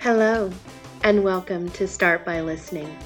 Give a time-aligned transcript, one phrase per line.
[0.00, 0.50] Hello,
[1.02, 2.96] and welcome to Start by Listening,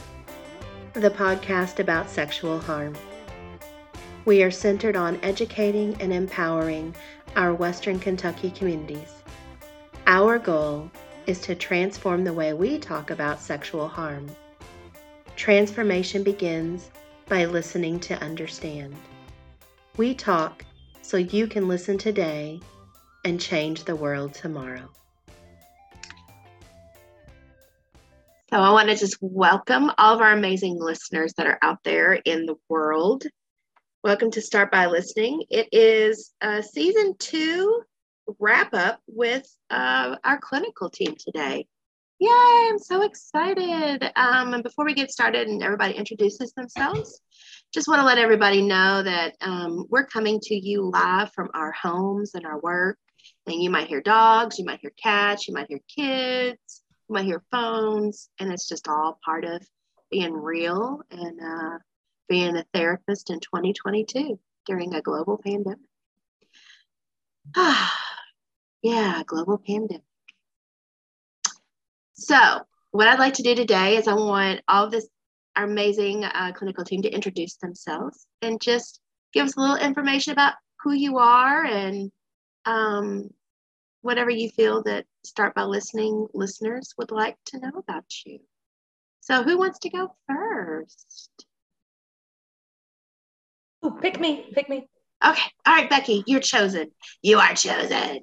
[0.92, 2.94] the podcast about sexual harm.
[4.26, 6.94] We are centered on educating and empowering
[7.34, 9.12] our Western Kentucky communities.
[10.06, 10.88] Our goal
[11.26, 14.30] is to transform the way we talk about sexual harm.
[15.34, 16.92] Transformation begins
[17.26, 18.94] by listening to understand.
[19.96, 20.64] We talk
[21.02, 22.60] so you can listen today
[23.24, 24.90] and change the world tomorrow.
[28.54, 32.12] So, I want to just welcome all of our amazing listeners that are out there
[32.12, 33.24] in the world.
[34.04, 35.42] Welcome to Start by Listening.
[35.50, 37.82] It is a season two
[38.38, 41.66] wrap up with uh, our clinical team today.
[42.20, 44.04] Yay, I'm so excited.
[44.14, 47.20] Um, and before we get started and everybody introduces themselves,
[47.72, 51.72] just want to let everybody know that um, we're coming to you live from our
[51.72, 52.98] homes and our work.
[53.48, 56.83] And you might hear dogs, you might hear cats, you might hear kids,
[57.14, 59.66] might hear phones, and it's just all part of
[60.10, 61.78] being real and uh,
[62.28, 65.78] being a therapist in 2022 during a global pandemic.
[67.56, 67.98] Ah,
[68.82, 70.02] yeah, global pandemic.
[72.14, 75.08] So, what I'd like to do today is I want all of this
[75.56, 79.00] our amazing uh, clinical team to introduce themselves and just
[79.32, 82.10] give us a little information about who you are and
[82.64, 83.30] um,
[84.04, 88.38] whatever you feel that start by listening listeners would like to know about you.
[89.20, 91.46] So, who wants to go first?
[93.84, 94.86] Ooh, pick me, pick me.
[95.24, 95.42] Okay.
[95.66, 96.90] All right, Becky, you're chosen.
[97.22, 98.20] You are chosen.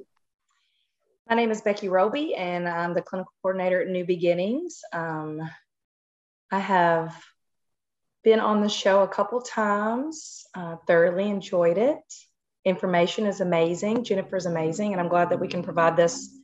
[1.27, 4.81] My name is Becky Roby, and I'm the clinical coordinator at New Beginnings.
[4.93, 5.41] Um,
[6.51, 7.15] I have
[8.23, 12.03] been on the show a couple times, uh, thoroughly enjoyed it.
[12.63, 14.03] Information is amazing.
[14.03, 16.37] Jennifer is amazing, and I'm glad that we can provide this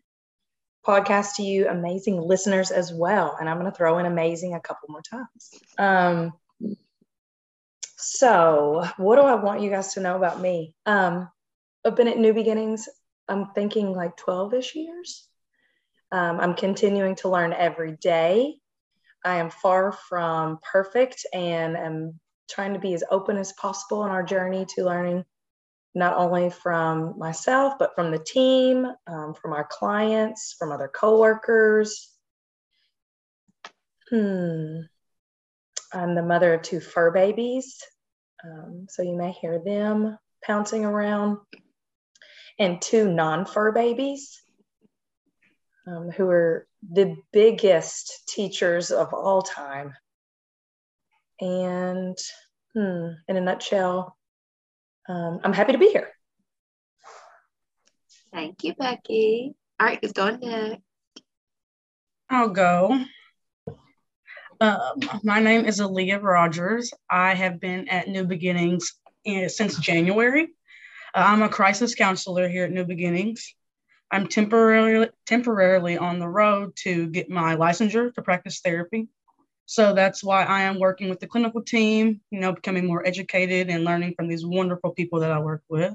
[0.85, 3.37] podcast to you, amazing listeners as well.
[3.39, 5.51] And I'm going to throw in amazing a couple more times.
[5.77, 6.33] Um,
[7.97, 10.73] so, what do I want you guys to know about me?
[10.85, 11.29] Um,
[11.85, 12.87] I've been at New Beginnings,
[13.27, 15.27] I'm thinking like 12 ish years.
[16.11, 18.55] Um, I'm continuing to learn every day.
[19.25, 24.11] I am far from perfect and am trying to be as open as possible in
[24.11, 25.25] our journey to learning
[25.97, 32.09] not only from myself, but from the team, um, from our clients, from other coworkers.
[34.09, 34.81] Hmm.
[35.91, 37.81] I'm the mother of two fur babies,
[38.43, 41.39] um, so you may hear them pouncing around,
[42.59, 44.39] and two non fur babies
[45.87, 49.93] um, who are the biggest teachers of all time.
[51.39, 52.17] And
[52.75, 54.16] hmm, in a nutshell,
[55.07, 56.09] um, I'm happy to be here.
[58.33, 59.53] Thank you, Becky.
[59.79, 60.81] All right, who's going next?
[62.29, 63.05] I'll go.
[64.59, 66.91] Um, my name is Aaliyah Rogers.
[67.09, 70.49] I have been at New Beginnings in, since January.
[71.13, 73.53] Uh, I'm a crisis counselor here at New Beginnings.
[74.11, 79.07] I'm temporarily temporarily on the road to get my licensure to practice therapy.
[79.67, 83.69] So that's why I am working with the clinical team, you know, becoming more educated
[83.69, 85.93] and learning from these wonderful people that I work with.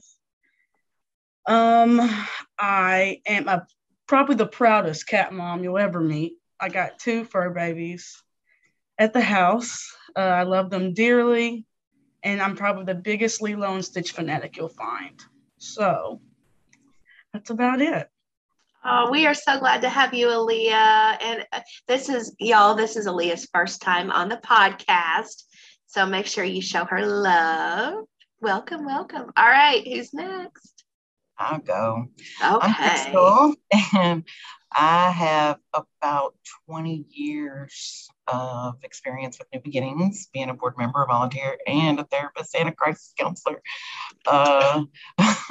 [1.47, 1.99] Um,
[2.59, 3.67] I am a,
[4.07, 6.35] probably the proudest cat mom you'll ever meet.
[6.61, 8.23] I got two fur babies
[8.99, 9.91] at the house.
[10.15, 11.65] Uh, I love them dearly,
[12.23, 15.19] and I'm probably the biggest Lilo and Stitch fanatic you'll find.
[15.57, 16.21] So
[17.33, 18.12] that's about it.
[18.85, 21.23] Oh, we are so glad to have you, Aaliyah.
[21.23, 25.45] And uh, this is, y'all, this is Aaliyah's first time on the podcast.
[25.87, 28.05] So make sure you show her love.
[28.41, 29.31] Welcome, welcome.
[29.37, 30.83] All right, who's next?
[31.39, 32.07] I'll go.
[32.45, 32.59] Okay.
[32.61, 33.55] I'm Crystal,
[33.97, 34.25] and
[34.73, 36.35] I have about
[36.67, 42.05] 20 years of experience with New Beginnings, being a board member, a volunteer, and a
[42.05, 43.63] therapist and a crisis counselor.
[44.27, 44.85] Uh,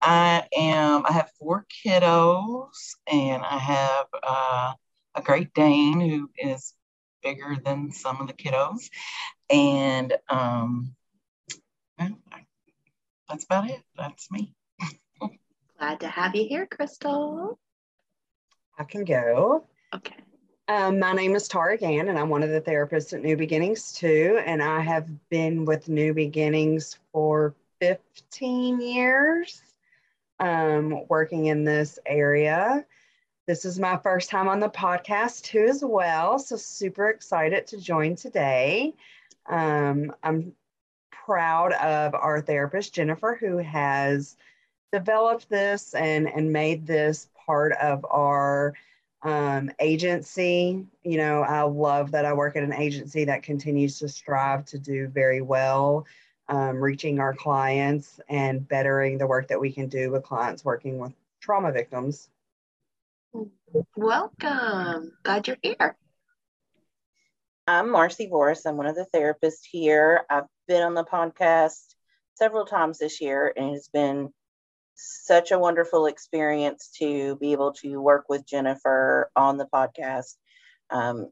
[0.00, 4.72] I am, I have four kiddos, and I have uh,
[5.14, 6.74] a Great Dane who is
[7.22, 8.88] bigger than some of the kiddos.
[9.50, 10.94] And um,
[11.98, 12.18] well,
[13.28, 13.80] that's about it.
[13.96, 14.54] That's me.
[15.78, 17.58] Glad to have you here, Crystal.
[18.78, 19.66] I can go.
[19.94, 20.16] Okay.
[20.68, 23.92] Um, my name is Tara Gann, and I'm one of the therapists at New Beginnings
[23.92, 24.40] too.
[24.44, 29.62] And I have been with New Beginnings for 15 years,
[30.40, 32.84] um, working in this area.
[33.46, 36.38] This is my first time on the podcast too, as well.
[36.38, 38.94] So super excited to join today.
[39.46, 40.52] Um, I'm
[41.10, 44.36] proud of our therapist Jennifer, who has
[44.92, 48.74] developed this and and made this part of our
[49.22, 54.08] Um, agency, you know, I love that I work at an agency that continues to
[54.08, 56.06] strive to do very well,
[56.48, 60.98] um, reaching our clients and bettering the work that we can do with clients working
[60.98, 62.28] with trauma victims.
[63.96, 65.12] Welcome.
[65.22, 65.96] Glad you're here.
[67.66, 68.64] I'm Marcy Boris.
[68.64, 70.24] I'm one of the therapists here.
[70.30, 71.94] I've been on the podcast
[72.34, 74.32] several times this year, and it's been
[74.94, 80.36] such a wonderful experience to be able to work with Jennifer on the podcast.
[80.88, 81.28] Um,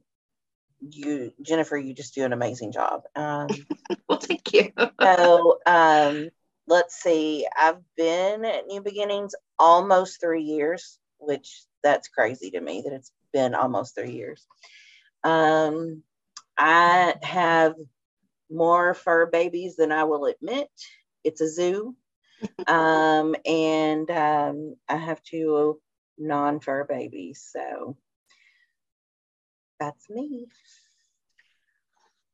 [0.81, 3.03] you, Jennifer, you just do an amazing job.
[3.15, 3.49] Um,
[4.09, 4.73] well, thank you.
[5.03, 6.29] so, um,
[6.67, 7.47] let's see.
[7.59, 13.13] I've been at New Beginnings almost three years, which that's crazy to me that it's
[13.33, 14.47] been almost three years.
[15.25, 16.03] Um,
[16.59, 17.75] I have
[18.51, 20.71] more fur babies than I will admit.
[21.25, 21.97] It's a zoo
[22.67, 25.81] um, and um, I have two
[26.19, 27.49] non fur babies.
[27.51, 27.97] So
[29.79, 30.47] that's me.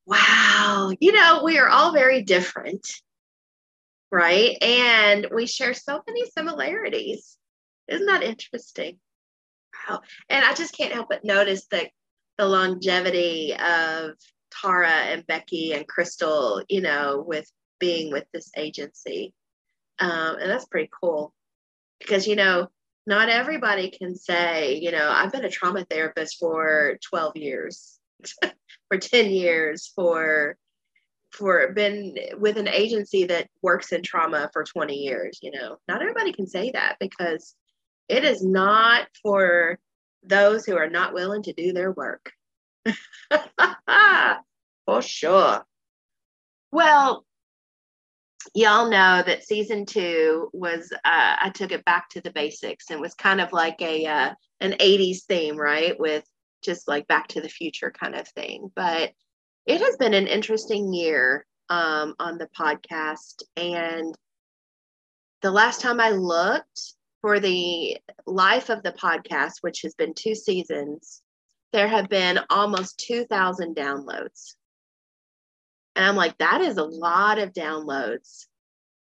[0.06, 0.92] Wow.
[1.00, 2.86] You know, we are all very different,
[4.10, 4.56] right?
[4.62, 7.36] And we share so many similarities.
[7.88, 8.98] Isn't that interesting?
[9.88, 10.00] Wow.
[10.28, 11.90] And I just can't help but notice that
[12.38, 14.12] the longevity of
[14.50, 19.34] Tara and Becky and Crystal, you know, with being with this agency.
[19.98, 21.32] Um, and that's pretty cool
[22.00, 22.68] because, you know,
[23.06, 27.98] not everybody can say, you know, I've been a trauma therapist for 12 years,
[28.88, 30.56] for 10 years, for
[31.32, 35.78] for been with an agency that works in trauma for 20 years, you know.
[35.88, 37.54] Not everybody can say that because
[38.08, 39.78] it is not for
[40.22, 42.32] those who are not willing to do their work.
[44.86, 45.64] for sure.
[46.70, 47.24] Well,
[48.54, 53.00] y'all know that season two was uh, I took it back to the basics and
[53.00, 55.98] was kind of like a uh, an 80s theme, right?
[55.98, 56.24] With
[56.62, 58.70] just like back to the future kind of thing.
[58.74, 59.12] But
[59.66, 63.42] it has been an interesting year um, on the podcast.
[63.56, 64.14] And
[65.42, 67.96] the last time I looked for the
[68.26, 71.22] life of the podcast, which has been two seasons,
[71.72, 74.54] there have been almost 2,000 downloads.
[75.94, 78.46] And I'm like, that is a lot of downloads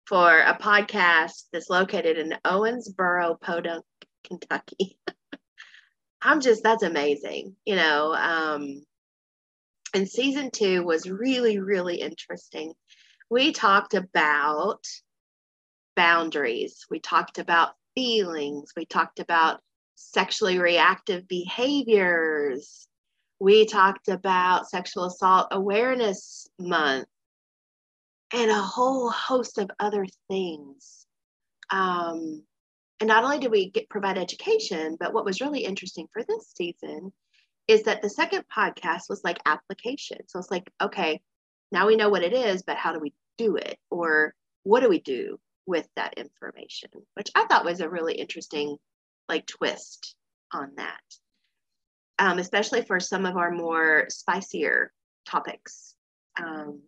[0.05, 3.85] for a podcast that's located in Owensboro, Podunk,
[4.25, 4.97] Kentucky.
[6.21, 8.13] I'm just, that's amazing, you know.
[8.13, 8.83] Um,
[9.93, 12.73] and season two was really, really interesting.
[13.29, 14.85] We talked about
[15.95, 19.61] boundaries, we talked about feelings, we talked about
[19.95, 22.87] sexually reactive behaviors,
[23.43, 27.09] we talked about Sexual Assault Awareness Month
[28.31, 31.05] and a whole host of other things.
[31.69, 32.43] Um,
[33.01, 36.53] and not only did we get provide education, but what was really interesting for this
[36.55, 37.11] season
[37.67, 40.19] is that the second podcast was like application.
[40.27, 41.19] So it's like, okay,
[41.69, 43.77] now we know what it is, but how do we do it?
[43.91, 46.91] Or what do we do with that information?
[47.15, 48.77] Which I thought was a really interesting
[49.27, 50.15] like twist
[50.53, 51.01] on that
[52.19, 54.91] um, especially for some of our more spicier
[55.25, 55.95] topics.
[56.37, 56.81] Um,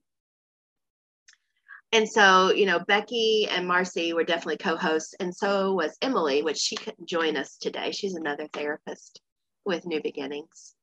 [1.92, 6.44] and so, you know, Becky and Marcy were definitely co hosts, and so was Emily,
[6.44, 7.92] which she couldn't join us today.
[7.92, 9.22] She's another therapist
[9.66, 10.74] with New Beginnings.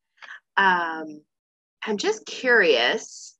[0.56, 1.22] Um,
[1.84, 3.36] I'm just curious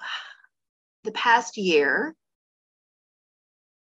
[1.04, 2.14] the past year,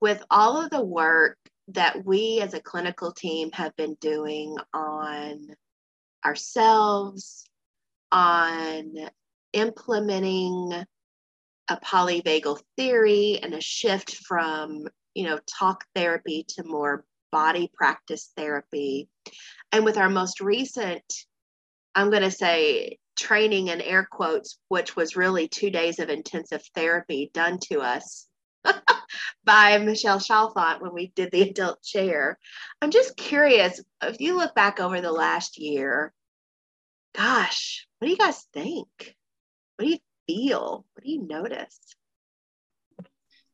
[0.02, 1.38] with all of the work
[1.70, 5.48] that we as a clinical team have been doing on
[6.26, 7.46] ourselves,
[8.12, 8.94] on
[9.54, 10.86] implementing
[11.70, 18.32] a polyvagal theory and a shift from, you know, talk therapy to more body practice
[18.38, 19.10] therapy.
[19.72, 21.04] And with our most recent,
[21.96, 26.64] I'm going to say, training in air quotes, which was really two days of intensive
[26.76, 28.28] therapy done to us
[29.46, 32.38] by Michelle Chalfant when we did the adult chair.
[32.82, 36.14] I'm just curious if you look back over the last year,
[37.16, 39.16] gosh, what do you guys think?
[39.76, 40.86] What do you feel?
[40.94, 41.80] What do you notice?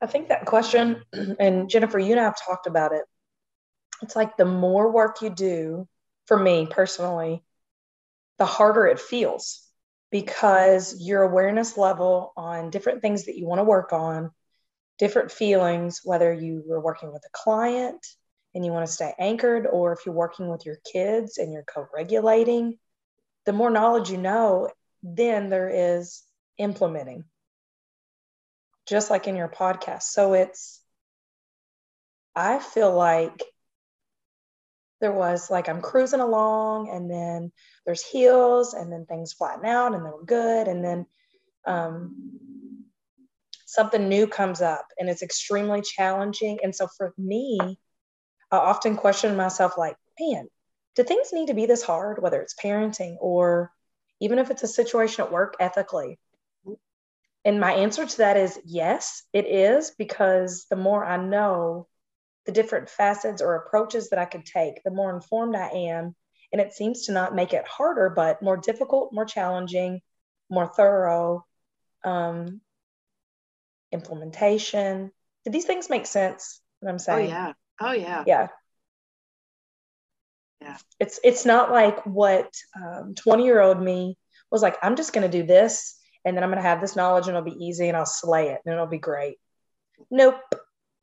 [0.02, 1.04] I think that question,
[1.40, 3.04] and Jennifer, you and I have talked about it.
[4.02, 5.88] It's like the more work you do,
[6.26, 7.44] for me personally,
[8.40, 9.68] the harder it feels
[10.12, 14.32] because your awareness level on different things that you want to work on
[14.98, 18.06] different feelings, whether you were working with a client
[18.54, 21.64] and you want to stay anchored, or if you're working with your kids and you're
[21.64, 22.78] co regulating,
[23.46, 24.70] the more knowledge you know,
[25.04, 26.24] then there is
[26.58, 27.26] implementing,
[28.88, 30.04] just like in your podcast.
[30.04, 30.80] So it's,
[32.36, 33.44] I feel like
[35.02, 37.52] there was like I'm cruising along and then
[37.86, 40.68] there's hills and then things flatten out and then we're good.
[40.68, 41.06] And then
[41.66, 42.86] um,
[43.66, 46.60] something new comes up and it's extremely challenging.
[46.64, 47.58] And so for me,
[48.52, 50.48] I often question myself like, man,
[50.96, 53.72] do things need to be this hard, whether it's parenting or
[54.20, 56.20] even if it's a situation at work ethically?
[57.44, 61.88] And my answer to that is yes, it is, because the more I know
[62.46, 66.16] the different facets or approaches that I could take, the more informed I am.
[66.52, 70.02] And it seems to not make it harder, but more difficult, more challenging,
[70.50, 71.46] more thorough.
[72.04, 72.62] Um,
[73.92, 75.12] implementation.
[75.44, 76.62] Did these things make sense?
[76.80, 77.28] What I'm saying?
[77.28, 77.54] Oh yeah.
[77.80, 78.24] Oh yeah.
[78.26, 78.48] Yeah.
[81.00, 84.18] It's it's not like what um, 20 year old me
[84.52, 87.36] was like, I'm just gonna do this and then I'm gonna have this knowledge and
[87.36, 89.38] it'll be easy and I'll slay it and it'll be great.
[90.10, 90.40] Nope.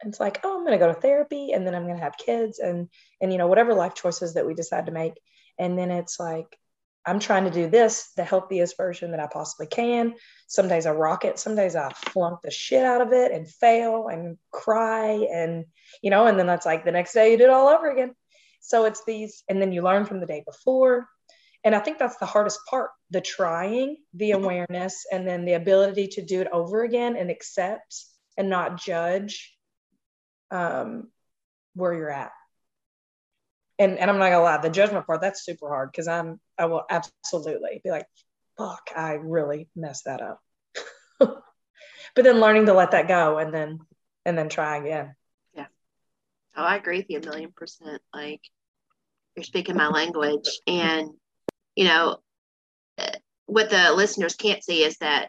[0.05, 2.89] It's like, oh, I'm gonna go to therapy and then I'm gonna have kids and
[3.21, 5.15] and you know, whatever life choices that we decide to make.
[5.59, 6.57] And then it's like,
[7.05, 10.15] I'm trying to do this the healthiest version that I possibly can.
[10.47, 13.49] Some days I rock it, some days I flunk the shit out of it and
[13.49, 15.65] fail and cry and
[16.03, 18.15] you know, and then that's like the next day you do it all over again.
[18.61, 21.09] So it's these, and then you learn from the day before.
[21.65, 26.09] And I think that's the hardest part the trying, the awareness, and then the ability
[26.09, 28.05] to do it over again and accept
[28.37, 29.57] and not judge
[30.51, 31.09] um,
[31.75, 32.33] where you're at.
[33.79, 36.67] And, and I'm not gonna lie, the judgment part, that's super hard because I'm, I
[36.67, 38.07] will absolutely be like,
[38.57, 40.41] fuck, I really messed that up.
[41.19, 41.43] but
[42.17, 43.79] then learning to let that go and then,
[44.25, 45.15] and then try again.
[46.59, 48.03] Oh, I agree with you a million percent.
[48.13, 48.41] Like
[49.37, 51.11] you're speaking my language, and
[51.77, 52.19] you know
[53.47, 55.29] what the listeners can't see is that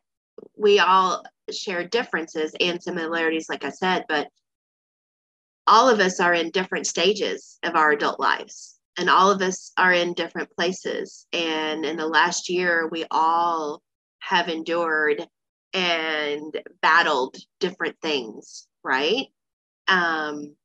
[0.58, 4.28] we all share differences and similarities, like I said, but
[5.68, 9.72] all of us are in different stages of our adult lives, and all of us
[9.78, 11.28] are in different places.
[11.32, 13.84] And in the last year, we all
[14.18, 15.24] have endured
[15.76, 19.28] and battled different things, right?
[19.88, 20.56] Um,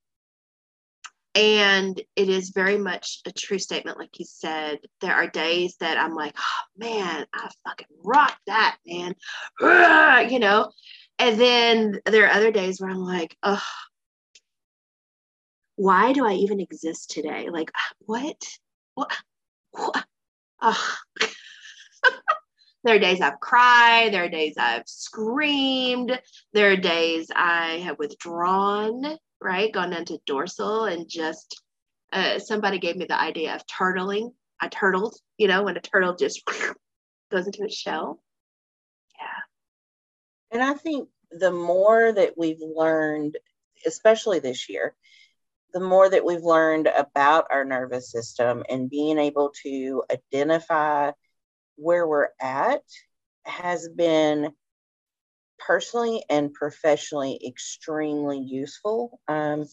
[1.35, 4.79] and it is very much a true statement like you said.
[5.01, 9.15] There are days that i'm like oh man i fucking rock that man.
[10.31, 10.71] You know?
[11.19, 13.63] And then there are other days where i'm like oh
[15.77, 17.49] why do i even exist today?
[17.51, 18.41] Like what?
[18.95, 19.11] What,
[19.73, 20.05] what?
[20.63, 20.97] Oh.
[22.85, 24.13] there are days i've cried.
[24.13, 26.21] There are days i've screamed.
[26.53, 29.73] There are days i have withdrawn right?
[29.73, 31.63] Gone into dorsal and just
[32.13, 34.33] uh, somebody gave me the idea of turtling.
[34.61, 36.43] I turtled, you know, when a turtle just
[37.31, 38.23] goes into its shell.
[39.21, 40.57] Yeah.
[40.59, 43.37] And I think the more that we've learned,
[43.87, 44.95] especially this year,
[45.75, 51.11] the more that we've learned about our nervous system and being able to identify
[51.77, 52.83] where we're at
[53.45, 54.53] has been
[55.67, 59.21] personally and professionally extremely useful.
[59.29, 59.67] Um,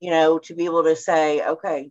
[0.00, 1.90] you know, to be able to say, okay,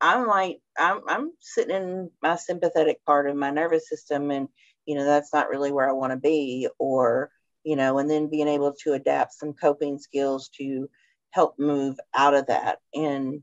[0.00, 4.48] I'm like, I'm, I'm sitting in my sympathetic part of my nervous system, and
[4.86, 7.30] you know, that's not really where I want to be, or
[7.64, 10.88] you know, and then being able to adapt some coping skills to
[11.30, 13.42] help move out of that, and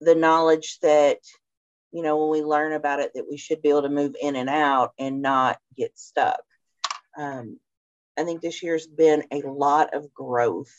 [0.00, 1.18] the knowledge that
[1.92, 4.36] you know when we learn about it that we should be able to move in
[4.36, 6.42] and out and not get stuck
[7.16, 7.58] um,
[8.18, 10.72] I think this year's been a lot of growth.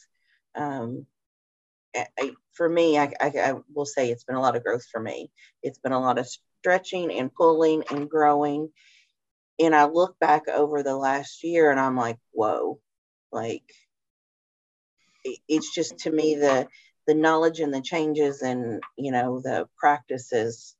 [0.55, 1.05] Um,
[1.95, 4.99] I, for me, I, I, I, will say it's been a lot of growth for
[4.99, 5.31] me.
[5.63, 6.27] It's been a lot of
[6.59, 8.69] stretching and pulling and growing.
[9.59, 12.79] And I look back over the last year and I'm like, whoa,
[13.31, 13.63] like
[15.23, 16.67] it, it's just to me the
[17.07, 20.75] the knowledge and the changes and you know the practices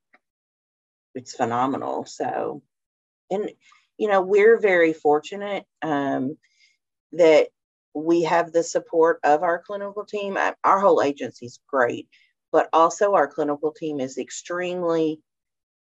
[1.16, 2.62] it's phenomenal so
[3.32, 3.50] and
[3.98, 6.38] you know we're very fortunate um,
[7.13, 7.48] that
[7.98, 10.38] we have the support of our clinical team.
[10.63, 12.08] Our whole agency is great,
[12.51, 15.20] but also our clinical team is extremely,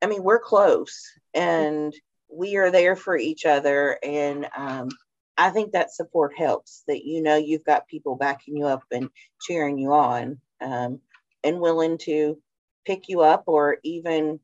[0.02, 1.94] I mean, we're close and
[2.32, 4.00] we are there for each other.
[4.02, 4.90] And um,
[5.38, 9.10] I think that support helps that you know you've got people backing you up and
[9.42, 11.02] cheering you on um,
[11.44, 12.38] and willing to
[12.86, 14.40] pick you up or even,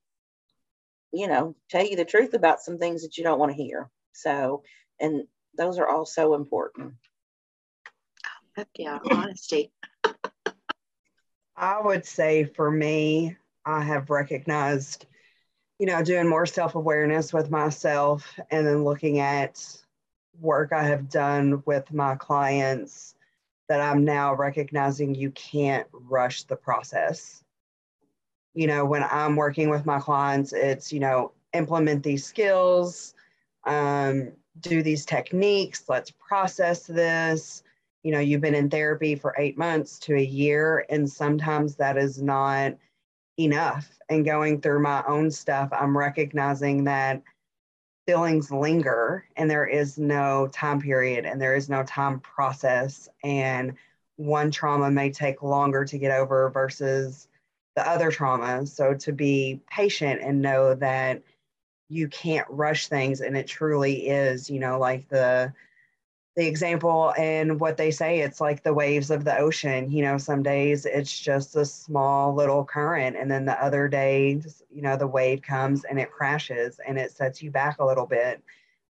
[1.16, 3.90] you know, tell you the truth about some things that you don't want to hear.
[4.14, 4.64] So,
[5.00, 5.24] and
[5.58, 6.94] those are all so important.
[8.56, 9.72] Heck yeah, honesty.
[11.58, 15.06] I would say for me, I have recognized,
[15.80, 19.64] you know, doing more self awareness with myself and then looking at
[20.42, 23.16] work I have done with my clients
[23.70, 27.42] that I'm now recognizing you can't rush the process.
[28.56, 33.14] You know, when I'm working with my clients, it's, you know, implement these skills,
[33.66, 34.32] um,
[34.62, 37.64] do these techniques, let's process this.
[38.04, 41.98] You know, you've been in therapy for eight months to a year, and sometimes that
[41.98, 42.76] is not
[43.38, 43.90] enough.
[44.10, 47.22] And going through my own stuff, I'm recognizing that
[48.06, 53.10] feelings linger and there is no time period and there is no time process.
[53.24, 53.74] And
[54.18, 57.28] one trauma may take longer to get over versus
[57.76, 58.66] the other trauma.
[58.66, 61.22] So to be patient and know that
[61.90, 65.54] you can't rush things and it truly is you know like the
[66.36, 70.18] the example and what they say it's like the waves of the ocean you know
[70.18, 74.98] some days it's just a small little current and then the other days you know
[74.98, 78.42] the wave comes and it crashes and it sets you back a little bit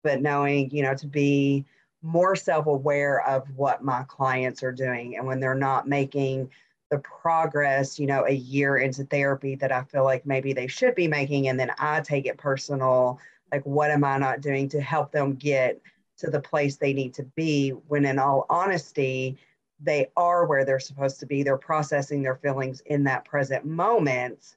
[0.03, 1.65] but knowing you know to be
[2.03, 6.49] more self-aware of what my clients are doing and when they're not making
[6.93, 10.93] the progress, you know, a year into therapy that I feel like maybe they should
[10.93, 11.47] be making.
[11.47, 13.19] And then I take it personal.
[13.51, 15.81] Like, what am I not doing to help them get
[16.19, 17.71] to the place they need to be?
[17.71, 19.39] When, in all honesty,
[19.79, 21.41] they are where they're supposed to be.
[21.41, 24.55] They're processing their feelings in that present moment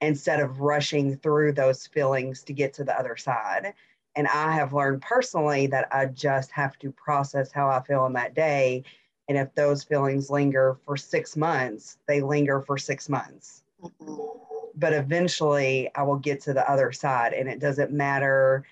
[0.00, 3.74] instead of rushing through those feelings to get to the other side.
[4.16, 8.14] And I have learned personally that I just have to process how I feel on
[8.14, 8.82] that day
[9.30, 13.62] and if those feelings linger for six months, they linger for six months.
[13.80, 14.22] Mm-hmm.
[14.74, 17.32] But eventually I will get to the other side.
[17.32, 18.64] And it doesn't matter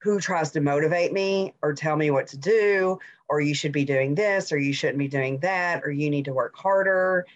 [0.00, 3.84] who tries to motivate me or tell me what to do, or you should be
[3.84, 7.26] doing this, or you shouldn't be doing that, or you need to work harder.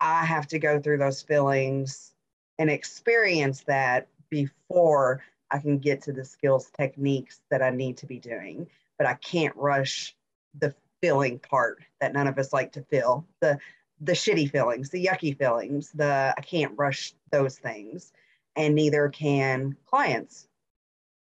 [0.00, 2.14] I have to go through those feelings
[2.58, 8.06] and experience that before I can get to the skills techniques that I need to
[8.06, 8.68] be doing.
[8.96, 10.16] But I can't rush
[10.58, 10.74] the
[11.06, 13.24] feeling part that none of us like to feel.
[13.40, 13.58] The
[14.00, 18.12] the shitty feelings the yucky feelings the i can't rush those things.
[18.56, 20.48] And neither can clients.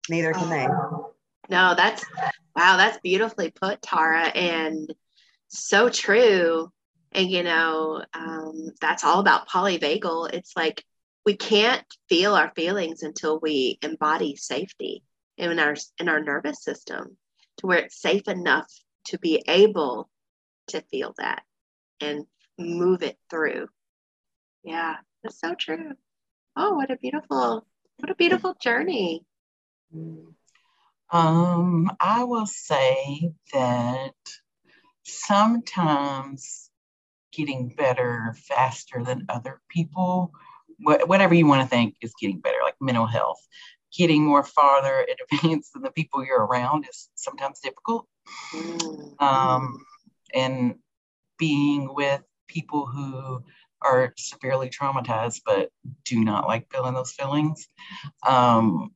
[0.09, 0.67] Neither can they.
[1.49, 2.03] No that's
[2.55, 4.93] wow that's beautifully put tara and
[5.47, 6.71] so true.
[7.13, 10.33] And you know um, that's all about polyvagal.
[10.33, 10.83] It's like
[11.25, 15.03] we can't feel our feelings until we embody safety
[15.37, 17.17] in our in our nervous system
[17.57, 18.71] to where it's safe enough
[19.05, 20.09] to be able
[20.67, 21.43] to feel that
[21.99, 22.25] and
[22.57, 23.67] move it through.
[24.63, 25.93] Yeah, that's so true.
[26.55, 27.65] Oh, what a beautiful,
[27.97, 29.25] what a beautiful journey.
[31.11, 34.13] Um, I will say that
[35.03, 36.69] sometimes
[37.31, 40.31] getting better faster than other people,
[40.79, 43.39] whatever you want to think is getting better, like mental health,
[43.95, 48.07] getting more farther advanced than the people you're around is sometimes difficult.
[49.19, 49.85] Um,
[50.33, 50.75] and
[51.37, 53.43] being with people who
[53.81, 55.69] are severely traumatized but
[56.05, 57.67] do not like feeling those feelings
[58.27, 58.91] um,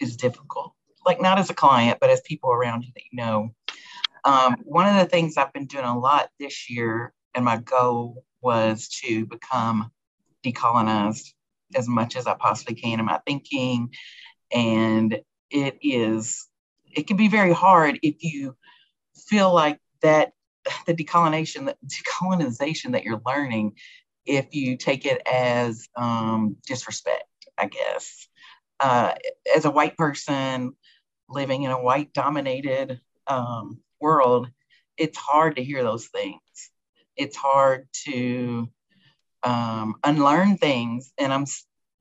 [0.00, 0.74] is difficult.
[1.06, 3.54] Like, not as a client, but as people around you that you know.
[4.24, 8.24] Um, one of the things I've been doing a lot this year, and my goal
[8.40, 9.90] was to become
[10.42, 11.32] decolonized
[11.74, 13.90] as much as I possibly can in my thinking.
[14.50, 16.48] And it is,
[16.90, 18.56] it can be very hard if you
[19.28, 20.32] feel like that
[20.86, 23.72] the decolonization decolonization that you're learning
[24.26, 27.24] if you take it as um, disrespect
[27.58, 28.28] i guess.
[28.80, 29.12] Uh,
[29.54, 30.74] as a white person
[31.28, 34.48] living in a white dominated um, world
[34.96, 36.40] it's hard to hear those things.
[37.16, 38.68] It's hard to
[39.42, 41.44] um, unlearn things and i'm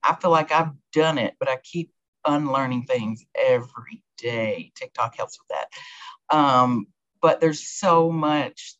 [0.01, 1.91] i feel like i've done it but i keep
[2.25, 4.71] unlearning things every day.
[4.75, 6.35] Tiktok helps with that.
[6.35, 6.87] Um,
[7.23, 8.75] but there's so much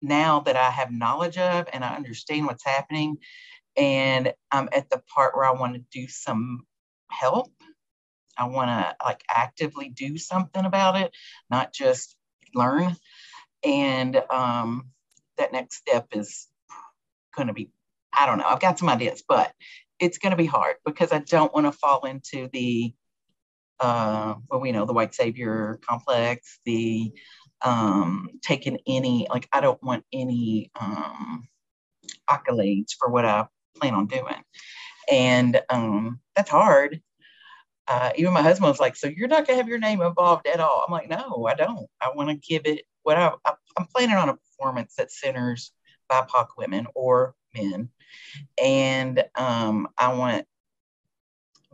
[0.00, 3.18] now that I have knowledge of and I understand what's happening.
[3.76, 6.64] And I'm at the part where I want to do some
[7.10, 7.52] help.
[8.38, 11.12] I want to like actively do something about it,
[11.50, 12.16] not just
[12.54, 12.96] learn.
[13.64, 14.86] And um,
[15.36, 16.46] that next step is
[17.36, 17.70] going to be,
[18.16, 19.52] I don't know, I've got some ideas, but
[19.98, 22.94] it's going to be hard because I don't want to fall into the,
[23.80, 27.12] uh, well, we know the white savior complex, the
[27.64, 31.48] um, taken any, like, I don't want any um,
[32.30, 33.46] accolades for what I
[33.80, 34.42] plan on doing.
[35.10, 37.00] And um, that's hard.
[37.88, 40.46] Uh, even my husband was like, So you're not going to have your name involved
[40.46, 40.84] at all?
[40.86, 41.88] I'm like, No, I don't.
[42.00, 45.72] I want to give it what I, I, I'm planning on a performance that centers
[46.10, 47.88] BIPOC women or men.
[48.62, 50.46] And um, I want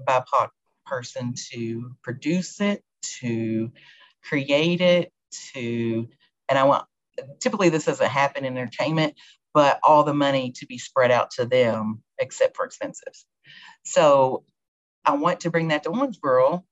[0.06, 0.48] BIPOC
[0.86, 2.82] person to produce it,
[3.20, 3.70] to
[4.22, 5.12] create it,
[5.54, 6.08] to,
[6.48, 6.84] and I want,
[7.40, 9.14] typically this doesn't happen in entertainment,
[9.54, 13.26] but all the money to be spread out to them except for expenses.
[13.84, 14.44] So
[15.04, 16.62] I want to bring that to Owensboro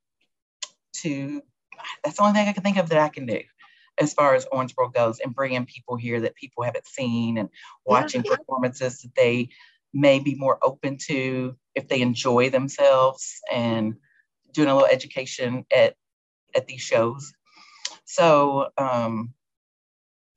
[1.03, 1.43] to,
[2.05, 3.41] that's the only thing I can think of that I can do
[3.99, 7.49] as far as Owensboro goes and bringing people here that people haven't seen and
[7.85, 8.37] watching yeah.
[8.37, 9.49] performances that they
[9.95, 13.97] may be more open to if they enjoy themselves and
[14.53, 15.95] doing a little education at
[16.55, 17.33] at these shows.
[18.07, 19.35] So um,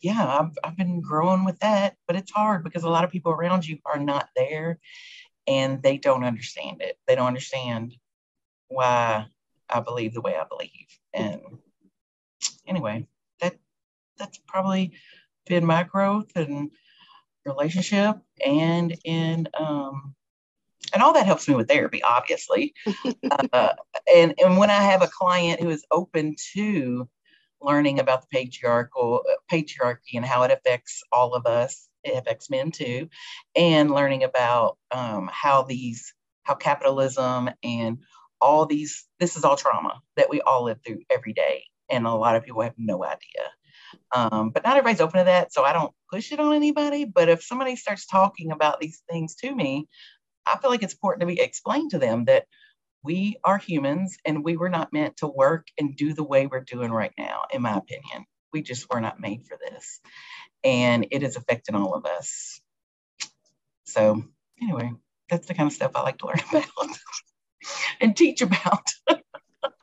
[0.02, 3.32] yeah, I've, I've been growing with that, but it's hard because a lot of people
[3.32, 4.80] around you are not there
[5.48, 6.98] and they don't understand it.
[7.08, 7.96] They don't understand
[8.68, 9.28] why
[9.70, 10.88] I believe the way I believe.
[11.14, 11.42] And
[12.68, 13.08] anyway,
[13.42, 13.58] that
[14.18, 14.94] that's probably
[15.48, 16.72] been my growth and
[17.46, 20.14] relationship and in um
[20.94, 22.74] and all that helps me with therapy obviously
[23.54, 23.74] uh,
[24.14, 27.08] and and when i have a client who is open to
[27.62, 32.72] learning about the patriarchal patriarchy and how it affects all of us it affects men
[32.72, 33.10] too
[33.56, 38.00] and learning about um, how these how capitalism and
[38.42, 42.14] all these this is all trauma that we all live through every day and a
[42.14, 43.18] lot of people have no idea.
[44.12, 47.28] Um, but not everybody's open to that so i don't push it on anybody but
[47.28, 49.88] if somebody starts talking about these things to me
[50.46, 52.46] i feel like it's important to be explained to them that
[53.04, 56.60] we are humans and we were not meant to work and do the way we're
[56.60, 58.26] doing right now, in my opinion.
[58.52, 60.02] We just were not made for this.
[60.64, 62.60] And it is affecting all of us.
[63.86, 64.24] So,
[64.62, 64.92] anyway,
[65.30, 66.98] that's the kind of stuff I like to learn about
[68.02, 68.92] and teach about.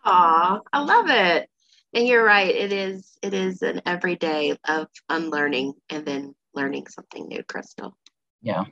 [0.04, 1.48] Aw, I love it.
[1.94, 2.54] And you're right.
[2.54, 7.96] It is it is an everyday of unlearning and then learning something new, Crystal.
[8.42, 8.64] Yeah.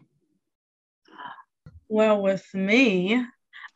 [1.89, 3.25] Well, with me,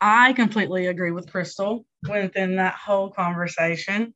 [0.01, 4.13] I completely agree with Crystal within that whole conversation.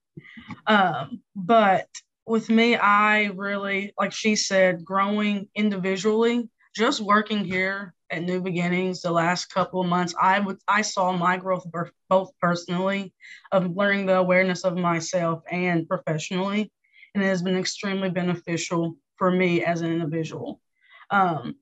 [0.67, 1.87] Um, but
[2.25, 9.01] with me, I really, like she said, growing individually, just working here at New Beginnings
[9.01, 11.65] the last couple of months, I would I saw my growth
[12.09, 13.13] both personally
[13.51, 16.71] of learning the awareness of myself and professionally,
[17.13, 20.61] and it has been extremely beneficial for me as an individual.
[21.09, 21.55] Um,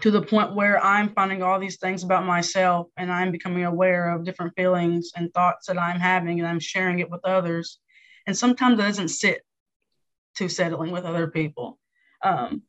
[0.00, 4.10] to the point where I'm finding all these things about myself and I'm becoming aware
[4.10, 7.78] of different feelings and thoughts that I'm having and I'm sharing it with others.
[8.26, 9.42] And sometimes it doesn't sit
[10.36, 11.78] too settling with other people.
[12.22, 12.62] Um,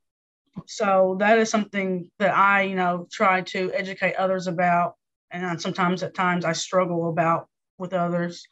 [0.68, 4.96] so that is something that I, you know, try to educate others about.
[5.32, 8.46] And sometimes at times I struggle about with others.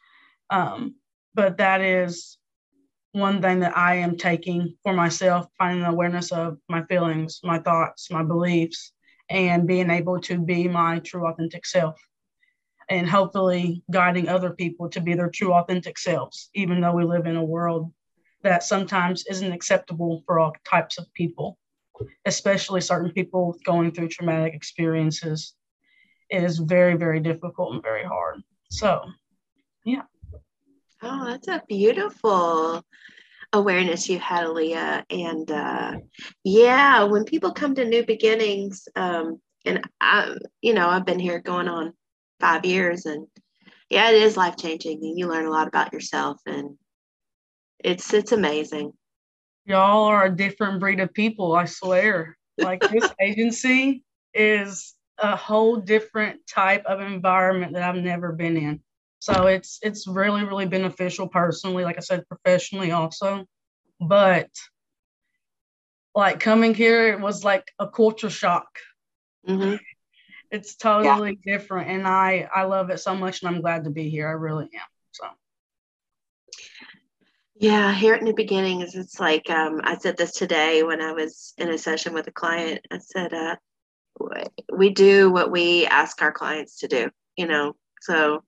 [0.50, 0.96] Um,
[1.34, 2.38] but that is
[3.12, 8.10] one thing that I am taking for myself, finding awareness of my feelings, my thoughts,
[8.10, 8.92] my beliefs,
[9.28, 12.00] and being able to be my true authentic self.
[12.88, 17.26] And hopefully guiding other people to be their true authentic selves, even though we live
[17.26, 17.92] in a world
[18.42, 21.58] that sometimes isn't acceptable for all types of people,
[22.26, 25.54] especially certain people going through traumatic experiences.
[26.28, 28.42] It is very, very difficult and very hard.
[28.70, 29.04] So,
[29.84, 30.02] yeah.
[31.02, 32.84] Oh, that's a beautiful
[33.52, 35.04] awareness you had, Aaliyah.
[35.10, 35.94] And uh,
[36.44, 41.40] yeah, when people come to New Beginnings, um, and I, you know, I've been here
[41.40, 41.92] going on
[42.38, 43.26] five years, and
[43.90, 46.76] yeah, it is life changing, and you learn a lot about yourself, and
[47.80, 48.92] it's it's amazing.
[49.64, 52.36] Y'all are a different breed of people, I swear.
[52.58, 58.80] Like this agency is a whole different type of environment that I've never been in.
[59.22, 63.44] So it's it's really really beneficial personally, like I said, professionally also.
[64.00, 64.50] But
[66.12, 68.66] like coming here, it was like a culture shock.
[69.48, 69.76] Mm-hmm.
[70.50, 71.56] It's totally yeah.
[71.56, 74.26] different, and I I love it so much, and I'm glad to be here.
[74.26, 74.88] I really am.
[75.12, 75.26] So.
[77.54, 81.54] Yeah, here at New Beginnings, it's like um, I said this today when I was
[81.58, 82.80] in a session with a client.
[82.90, 83.54] I said, uh,
[84.76, 88.42] "We do what we ask our clients to do." You know, so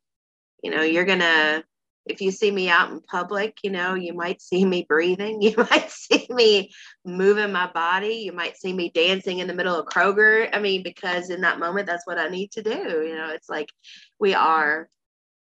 [0.65, 1.63] you know you're gonna
[2.07, 5.55] if you see me out in public you know you might see me breathing you
[5.57, 6.73] might see me
[7.05, 10.49] moving my body you might see me dancing in the middle of kroger.
[10.53, 13.49] I mean because in that moment that's what i need to do you know it's
[13.49, 13.71] like
[14.19, 14.89] we are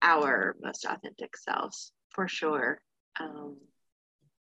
[0.02, 2.80] our most authentic selves for sure.
[3.18, 3.56] Um,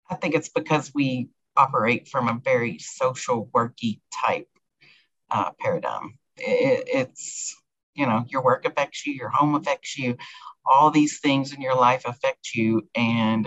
[0.08, 4.48] i think it's because we operate from a very social worky type
[5.30, 6.18] uh, paradigm.
[6.36, 7.56] It, it's
[7.94, 10.16] you know your work affects you your home affects you
[10.66, 13.46] all these things in your life affect you and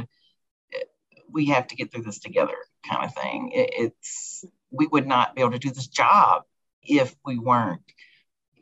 [0.73, 0.83] eh,
[1.31, 2.57] we have to get through this together
[2.87, 3.51] kind of thing.
[3.53, 6.43] It, it's we would not be able to do this job
[6.83, 7.81] if we weren't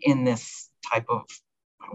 [0.01, 1.23] in this type of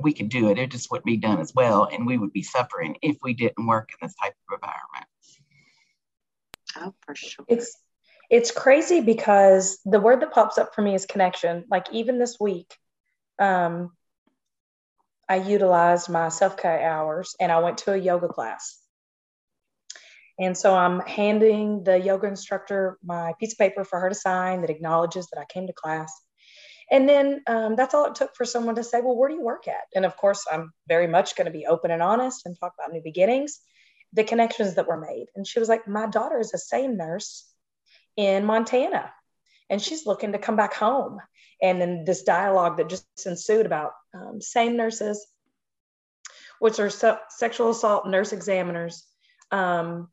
[0.00, 2.42] we could do it it just wouldn't be done as well and we would be
[2.42, 5.07] suffering if we didn't work in this type of environment.
[6.76, 7.44] Oh for sure.
[7.48, 7.76] It's
[8.31, 11.64] It's crazy because the word that pops up for me is connection.
[11.70, 12.76] Like even this week,
[13.40, 13.92] um,
[15.29, 18.79] I utilized my self care hours and I went to a yoga class.
[20.38, 24.62] And so I'm handing the yoga instructor my piece of paper for her to sign
[24.62, 26.12] that acknowledges that I came to class.
[26.90, 29.42] And then um, that's all it took for someone to say, Well, where do you
[29.42, 29.85] work at?
[29.94, 32.92] And of course, I'm very much going to be open and honest and talk about
[32.92, 33.61] new beginnings,
[34.12, 35.26] the connections that were made.
[35.37, 37.46] And she was like, My daughter is a SANE nurse
[38.16, 39.12] in Montana,
[39.68, 41.20] and she's looking to come back home.
[41.62, 44.40] And then this dialogue that just ensued about um,
[44.77, 45.27] nurses,
[46.59, 49.05] which are se- sexual assault nurse examiners.
[49.51, 50.09] Um,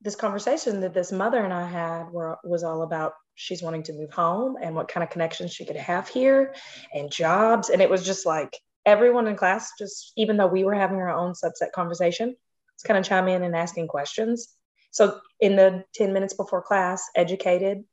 [0.00, 3.92] this conversation that this mother and I had were, was all about she's wanting to
[3.92, 6.54] move home and what kind of connections she could have here
[6.92, 7.68] and jobs.
[7.70, 11.10] And it was just like everyone in class, just even though we were having our
[11.10, 14.48] own subset conversation, was kind of chiming in and asking questions.
[14.90, 17.84] So in the 10 minutes before class, educated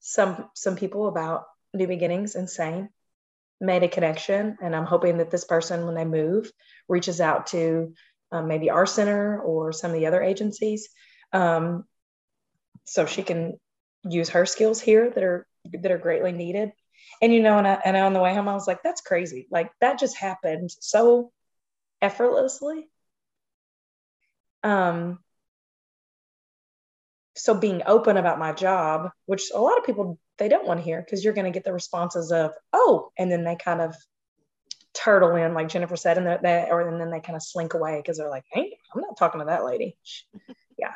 [0.00, 1.44] some some people about
[1.76, 2.88] new beginnings and SANE,
[3.60, 4.58] made a connection.
[4.60, 6.50] And I'm hoping that this person, when they move,
[6.88, 7.94] reaches out to
[8.32, 10.88] um, maybe our center or some of the other agencies
[11.32, 11.84] um,
[12.84, 13.58] so she can
[14.08, 16.72] use her skills here that are that are greatly needed.
[17.20, 19.46] And you know, and, I, and on the way home, I was like, that's crazy.
[19.50, 21.32] Like that just happened so
[22.00, 22.88] effortlessly.
[24.62, 25.18] Um,
[27.36, 30.84] so being open about my job, which a lot of people they don't want to
[30.84, 33.94] hear because you're going to get the responses of oh, and then they kind of
[34.94, 37.96] turtle in, like Jennifer said, and they or and then they kind of slink away
[37.98, 39.96] because they're like, hey, I'm not talking to that lady.
[40.78, 40.94] yeah,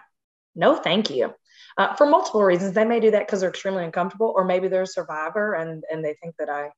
[0.55, 1.35] no, thank you
[1.76, 2.74] uh, for multiple reasons.
[2.74, 6.05] They may do that because they're extremely uncomfortable, or maybe they're a survivor and, and
[6.05, 6.70] they think that I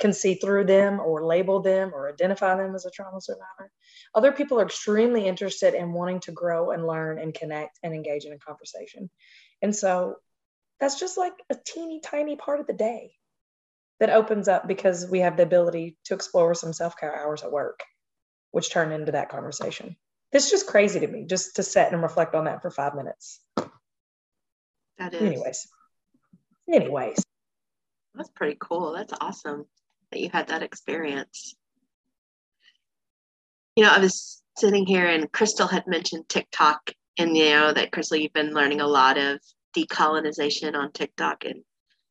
[0.00, 3.70] can see through them or label them or identify them as a trauma survivor.
[4.14, 8.24] Other people are extremely interested in wanting to grow and learn and connect and engage
[8.24, 9.10] in a conversation.
[9.60, 10.16] And so
[10.80, 13.12] that's just like a teeny tiny part of the day
[14.00, 17.52] that opens up because we have the ability to explore some self care hours at
[17.52, 17.84] work,
[18.50, 19.96] which turn into that conversation.
[20.32, 23.40] It's just crazy to me just to sit and reflect on that for five minutes.
[24.96, 25.20] That is.
[25.20, 25.68] Anyways,
[26.72, 27.22] anyways,
[28.14, 28.92] that's pretty cool.
[28.92, 29.66] That's awesome
[30.10, 31.54] that you had that experience.
[33.76, 37.92] You know, I was sitting here and Crystal had mentioned TikTok, and you know that
[37.92, 39.40] Crystal, you've been learning a lot of
[39.76, 41.62] decolonization on TikTok, and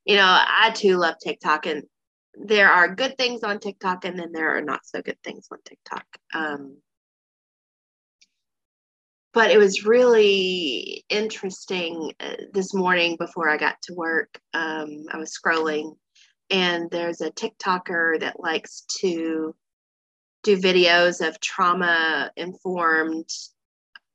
[0.05, 1.83] you know, I too love TikTok, and
[2.33, 5.59] there are good things on TikTok, and then there are not so good things on
[5.65, 6.05] TikTok.
[6.33, 6.77] Um,
[9.33, 14.39] but it was really interesting uh, this morning before I got to work.
[14.53, 15.95] Um, I was scrolling,
[16.49, 19.55] and there's a TikToker that likes to
[20.43, 23.29] do videos of trauma informed.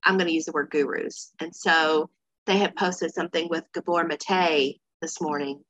[0.03, 1.33] I'm going to use the word gurus.
[1.41, 2.11] And so
[2.47, 5.63] they had posted something with Gabor Mate this morning,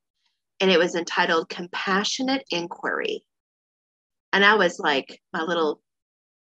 [0.60, 3.24] and it was entitled Compassionate Inquiry.
[4.32, 5.80] And I was like, my little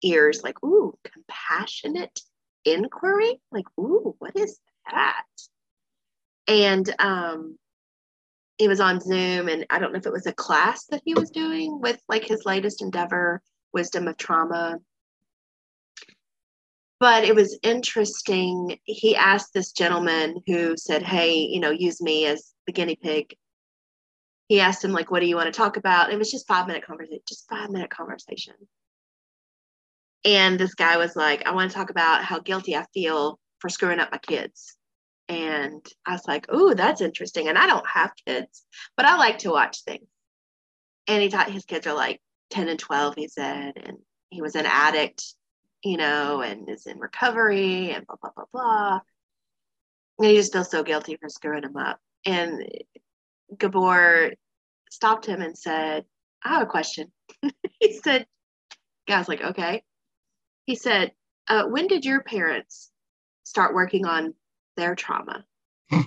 [0.02, 2.22] ears, like, ooh, compassionate
[2.66, 4.60] inquiry like ooh what is
[4.92, 5.24] that
[6.48, 7.58] and um
[8.58, 11.14] it was on zoom and i don't know if it was a class that he
[11.14, 13.42] was doing with like his latest endeavor
[13.76, 14.80] wisdom of trauma.
[17.00, 18.80] But it was interesting.
[18.86, 23.36] He asked this gentleman who said hey you know use me as the guinea pig.
[24.48, 26.12] He asked him like what do you want to talk about?
[26.12, 28.56] It was just five minute conversation just five minute conversation.
[30.24, 33.70] And this guy was like, I want to talk about how guilty I feel for
[33.70, 34.76] screwing up my kids.
[35.28, 37.48] And I was like, oh, that's interesting.
[37.48, 38.64] And I don't have kids,
[38.96, 40.08] but I like to watch things.
[41.08, 43.74] And he thought his kids are like 10 and 12, he said.
[43.76, 43.98] And
[44.30, 45.24] he was an addict,
[45.84, 49.00] you know, and is in recovery and blah, blah, blah, blah.
[50.20, 52.00] And he just feels so guilty for screwing them up.
[52.26, 52.68] And
[53.58, 54.34] Gabor
[54.90, 56.06] stopped him and said,
[56.44, 57.12] I have a question.
[57.80, 58.28] he said,
[59.08, 59.84] Guy's like, okay
[60.66, 61.12] he said,
[61.48, 62.92] uh, When did your parents
[63.44, 64.34] start working on
[64.76, 65.46] their trauma?
[65.92, 66.06] and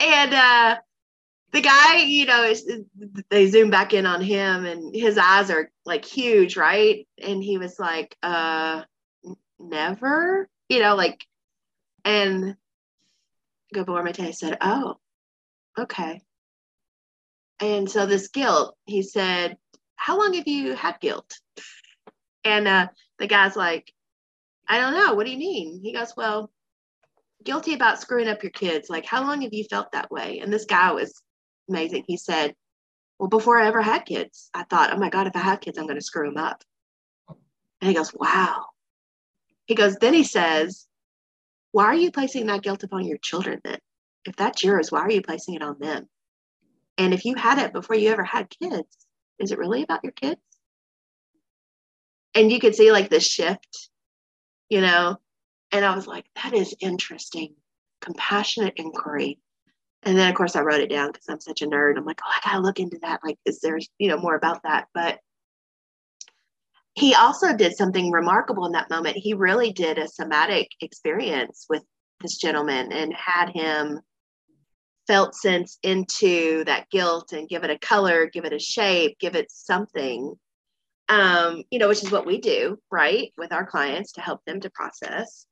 [0.00, 0.76] uh,
[1.52, 2.70] the guy, you know, is,
[3.30, 7.06] they zoom back in on him and his eyes are like huge, right?
[7.22, 8.82] And he was like, uh,
[9.58, 11.24] never, you know, like,
[12.04, 12.56] and
[13.72, 14.96] Gabor Mate said, oh,
[15.78, 16.20] okay.
[17.60, 19.56] And so this guilt, he said,
[19.96, 21.40] how long have you had guilt?
[22.44, 23.92] And uh, the guy's like,
[24.68, 25.14] I don't know.
[25.14, 25.80] What do you mean?
[25.82, 26.50] He goes, Well,
[27.46, 28.90] guilty about screwing up your kids.
[28.90, 30.40] Like, how long have you felt that way?
[30.40, 31.22] And this guy was
[31.70, 32.04] amazing.
[32.06, 32.54] He said,
[33.18, 35.78] Well, before I ever had kids, I thought, Oh my God, if I have kids,
[35.78, 36.62] I'm going to screw them up.
[37.80, 38.66] And he goes, Wow.
[39.66, 40.86] He goes, Then he says,
[41.76, 43.76] why are you placing that guilt upon your children then?
[44.24, 46.08] If that's yours, why are you placing it on them?
[46.96, 49.06] And if you had it before you ever had kids,
[49.38, 50.40] is it really about your kids?
[52.34, 53.90] And you could see like the shift,
[54.70, 55.18] you know.
[55.72, 57.54] And I was like, that is interesting.
[58.00, 59.38] Compassionate inquiry.
[60.02, 61.96] And then of course I wrote it down because I'm such a nerd.
[61.96, 63.20] I'm like, oh, I gotta look into that.
[63.24, 64.86] Like, is there, you know, more about that?
[64.94, 65.18] But
[66.94, 69.16] he also did something remarkable in that moment.
[69.16, 71.82] He really did a somatic experience with
[72.20, 74.00] this gentleman and had him
[75.06, 79.36] felt sense into that guilt and give it a color, give it a shape, give
[79.36, 80.34] it something.
[81.08, 84.60] Um, you know, which is what we do, right, with our clients to help them
[84.60, 85.46] to process.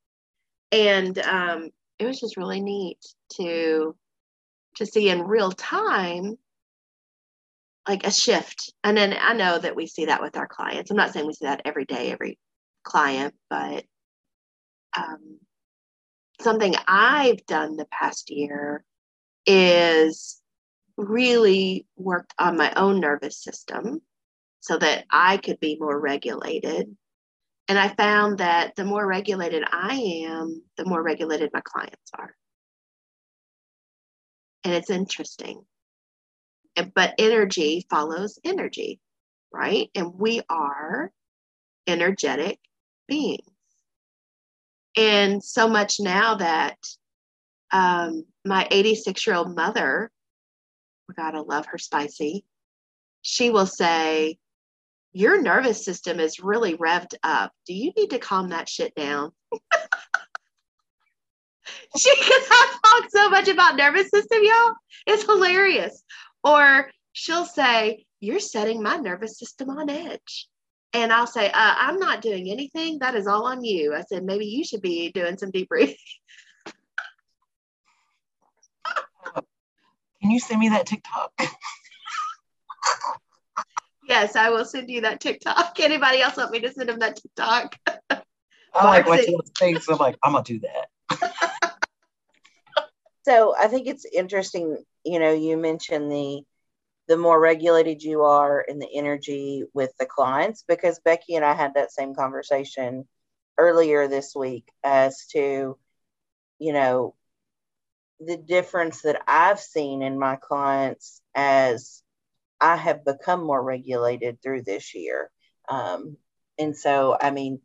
[0.75, 2.99] And um, it was just really neat
[3.35, 3.95] to
[4.77, 6.37] to see in real time
[7.89, 8.73] like a shift.
[8.83, 10.91] And then I know that we see that with our clients.
[10.91, 12.41] I'm not saying we see that every day, every
[12.83, 13.85] client, but
[14.97, 15.39] um,
[16.41, 18.85] something I've done the past year
[19.47, 20.41] is
[20.97, 24.03] really worked on my own nervous system
[24.59, 26.97] so that I could be more regulated.
[27.69, 29.95] And I found that the more regulated I
[30.27, 32.35] am, the more regulated my clients are.
[34.65, 35.65] And it's interesting
[36.95, 39.01] but energy follows energy,
[39.53, 39.91] right?
[39.95, 41.13] And we are
[41.87, 42.59] energetic
[43.07, 43.41] beings.
[44.97, 46.79] And so much now that
[47.73, 50.11] um, my 86 year old mother,
[51.09, 52.45] we gotta love her spicy,
[53.23, 54.39] she will say,
[55.17, 57.53] Your nervous system is really revved up.
[57.67, 59.31] Do you need to calm that shit down?
[61.97, 64.75] she because I talk so much about nervous system, y'all.
[65.07, 66.03] It's hilarious.
[66.43, 70.49] Or she'll say, You're setting my nervous system on edge.
[70.93, 72.99] And I'll say, uh, I'm not doing anything.
[72.99, 73.95] That is all on you.
[73.95, 75.95] I said, Maybe you should be doing some deep breathing.
[80.21, 81.33] Can you send me that TikTok?
[84.09, 85.77] yes, I will send you that TikTok.
[85.81, 87.77] Anybody else want me to send them that TikTok?
[88.75, 91.79] I like what you saying, so I'm like, I'm gonna do that.
[93.25, 96.43] so I think it's interesting you know you mentioned the
[97.07, 101.55] the more regulated you are in the energy with the clients because becky and i
[101.55, 103.07] had that same conversation
[103.59, 105.79] earlier this week as to
[106.59, 107.15] you know
[108.21, 112.03] the difference that i've seen in my clients as
[112.65, 115.31] i have become more regulated through this year.
[115.69, 116.17] Um,
[116.59, 117.61] and so i mean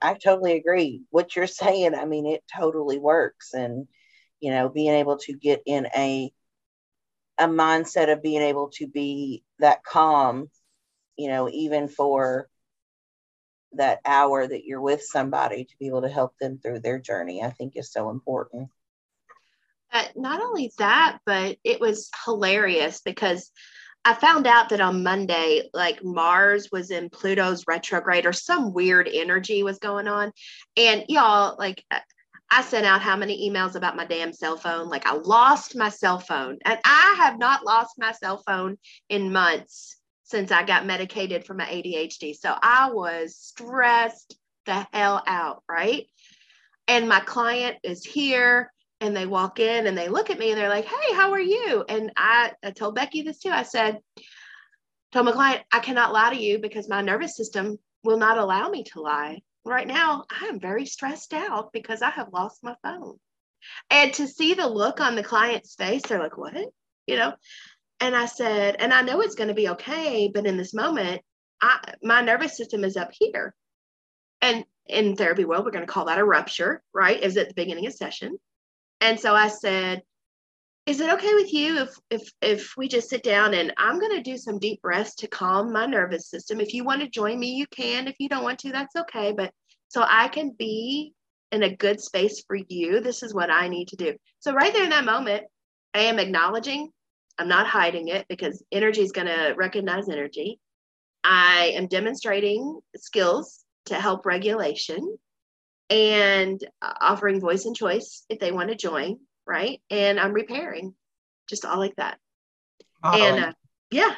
[0.00, 1.94] i totally agree what you're saying.
[1.94, 3.54] I mean it totally works.
[3.54, 3.88] And
[4.40, 6.32] you know being able to get in a
[7.38, 10.50] a mindset of being able to be that calm
[11.16, 12.48] you know even for
[13.72, 17.42] that hour that you're with somebody to be able to help them through their journey
[17.42, 18.68] i think is so important.
[19.92, 23.50] Uh, not only that but it was hilarious because
[24.04, 29.08] I found out that on Monday, like Mars was in Pluto's retrograde or some weird
[29.12, 30.32] energy was going on.
[30.76, 31.84] And y'all, like,
[32.50, 34.88] I sent out how many emails about my damn cell phone?
[34.88, 36.58] Like I lost my cell phone.
[36.64, 41.54] And I have not lost my cell phone in months since I got medicated for
[41.54, 42.34] my ADHD.
[42.34, 46.06] So I was stressed the hell out, right?
[46.86, 50.58] And my client is here and they walk in and they look at me and
[50.58, 51.84] they're like, Hey, how are you?
[51.88, 53.50] And I, I told Becky this too.
[53.50, 53.98] I said,
[55.12, 58.68] told my client, I cannot lie to you because my nervous system will not allow
[58.68, 62.74] me to lie right now I am very stressed out because I have lost my
[62.82, 63.18] phone.
[63.90, 66.54] And to see the look on the client's face, they're like, what?
[67.06, 67.34] You know?
[68.00, 71.22] And I said, and I know it's going to be okay, but in this moment,
[71.60, 73.54] I, my nervous system is up here.
[74.40, 77.20] And in therapy world, we're going to call that a rupture, right?
[77.20, 78.38] Is at the beginning of session.
[79.00, 80.02] And so I said,
[80.86, 84.16] is it okay with you if if if we just sit down and I'm going
[84.16, 86.60] to do some deep breaths to calm my nervous system.
[86.60, 88.08] If you want to join me, you can.
[88.08, 89.32] If you don't want to, that's okay.
[89.36, 89.52] But
[89.88, 91.12] so I can be
[91.52, 94.14] in a good space for you, this is what I need to do.
[94.40, 95.44] So right there in that moment,
[95.94, 96.90] I am acknowledging.
[97.38, 100.58] I'm not hiding it because energy is going to recognize energy.
[101.22, 105.18] I am demonstrating skills to help regulation
[105.90, 109.18] and uh, offering voice and choice if they want to join
[109.48, 109.80] right?
[109.90, 110.94] And I'm repairing,
[111.48, 112.18] just all like that.
[113.02, 113.20] Oh.
[113.20, 113.52] And uh,
[113.90, 114.14] yeah.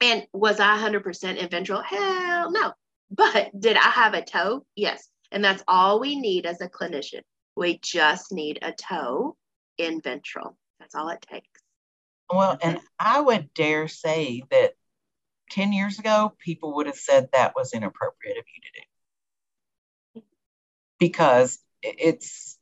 [0.00, 1.82] And was I 100% in ventral?
[1.82, 2.72] Hell no.
[3.10, 4.66] But did I have a toe?
[4.76, 5.08] Yes.
[5.32, 7.22] And that's all we need as a clinician.
[7.56, 9.36] We just need a toe
[9.78, 10.56] in ventral.
[10.78, 11.48] That's all it takes.
[12.32, 14.72] Well, and I would dare say that
[15.50, 18.86] 10 years ago, people would have said that was inappropriate of you to it.
[20.98, 22.58] Because it's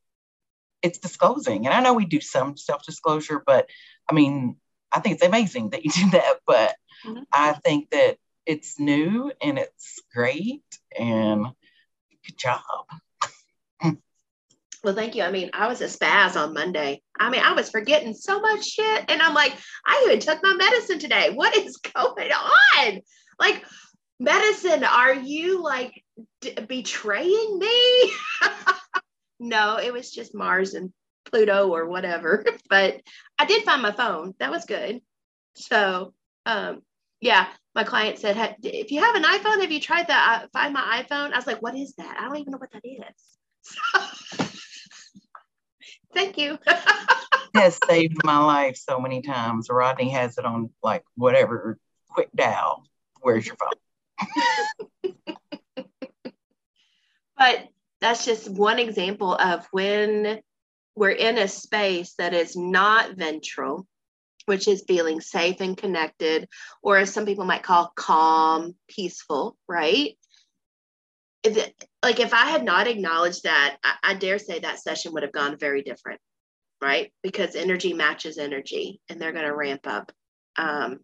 [0.83, 1.67] it's disclosing.
[1.67, 3.69] And I know we do some self disclosure, but
[4.11, 4.57] I mean,
[4.91, 6.41] I think it's amazing that you do that.
[6.47, 6.75] But
[7.07, 7.23] mm-hmm.
[7.33, 10.65] I think that it's new and it's great
[10.99, 11.47] and
[12.27, 12.61] good job.
[14.85, 15.23] Well, thank you.
[15.23, 17.03] I mean, I was a spaz on Monday.
[17.19, 19.05] I mean, I was forgetting so much shit.
[19.09, 19.57] And I'm like,
[19.87, 21.31] I even took my medicine today.
[21.33, 23.01] What is going on?
[23.39, 23.65] Like,
[24.19, 26.03] medicine, are you like
[26.41, 28.13] d- betraying me?
[29.41, 30.93] no, it was just Mars and
[31.25, 32.45] Pluto or whatever.
[32.69, 33.01] but
[33.39, 34.35] I did find my phone.
[34.39, 35.01] That was good.
[35.55, 36.15] So,
[36.47, 36.83] um,
[37.21, 40.43] yeah, my client said, if you have an iPhone, have you tried that?
[40.45, 41.33] Uh, find my iPhone.
[41.33, 42.17] I was like, what is that?
[42.19, 44.53] I don't even know what that is.
[46.15, 46.59] Thank you.
[47.55, 49.69] has saved my life so many times.
[49.71, 52.85] Rodney has it on like whatever quick dial.
[53.21, 53.71] Where's your phone?
[57.43, 57.67] But
[58.01, 60.41] that's just one example of when
[60.95, 63.85] we're in a space that is not ventral,
[64.47, 66.49] which is feeling safe and connected,
[66.85, 70.17] or as some people might call calm, peaceful, right?
[71.43, 75.13] If it, like if I had not acknowledged that, I, I dare say that session
[75.13, 76.21] would have gone very different,
[76.81, 77.13] right?
[77.25, 80.13] Because energy matches energy and they're going to ramp up.
[80.57, 81.01] Um,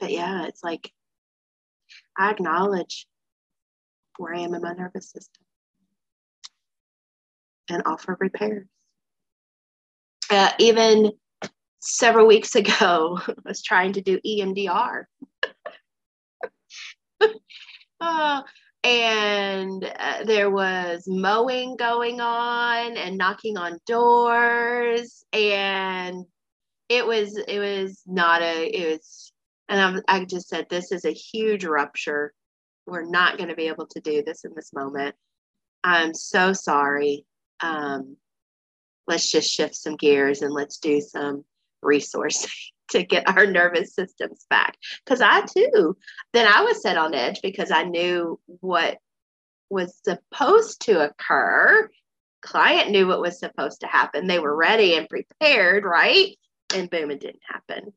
[0.00, 0.90] but yeah, it's like
[2.16, 3.06] I acknowledge
[4.18, 5.44] where I am in my nervous system
[7.70, 8.66] and offer repairs.
[10.30, 11.12] Uh, even
[11.80, 15.04] several weeks ago, I was trying to do EMDR.
[18.00, 18.42] oh,
[18.84, 26.24] and uh, there was mowing going on and knocking on doors and
[26.88, 29.32] it was it was not a it was
[29.68, 32.32] and I'm, i just said this is a huge rupture
[32.88, 35.14] we're not going to be able to do this in this moment
[35.84, 37.24] i'm so sorry
[37.60, 38.16] um,
[39.08, 41.44] let's just shift some gears and let's do some
[41.84, 42.52] resourcing
[42.90, 44.76] to get our nervous systems back.
[45.04, 45.96] Because I too,
[46.32, 48.98] then I was set on edge because I knew what
[49.70, 51.90] was supposed to occur.
[52.40, 54.26] Client knew what was supposed to happen.
[54.26, 56.36] They were ready and prepared, right?
[56.74, 57.92] And boom, it didn't happen.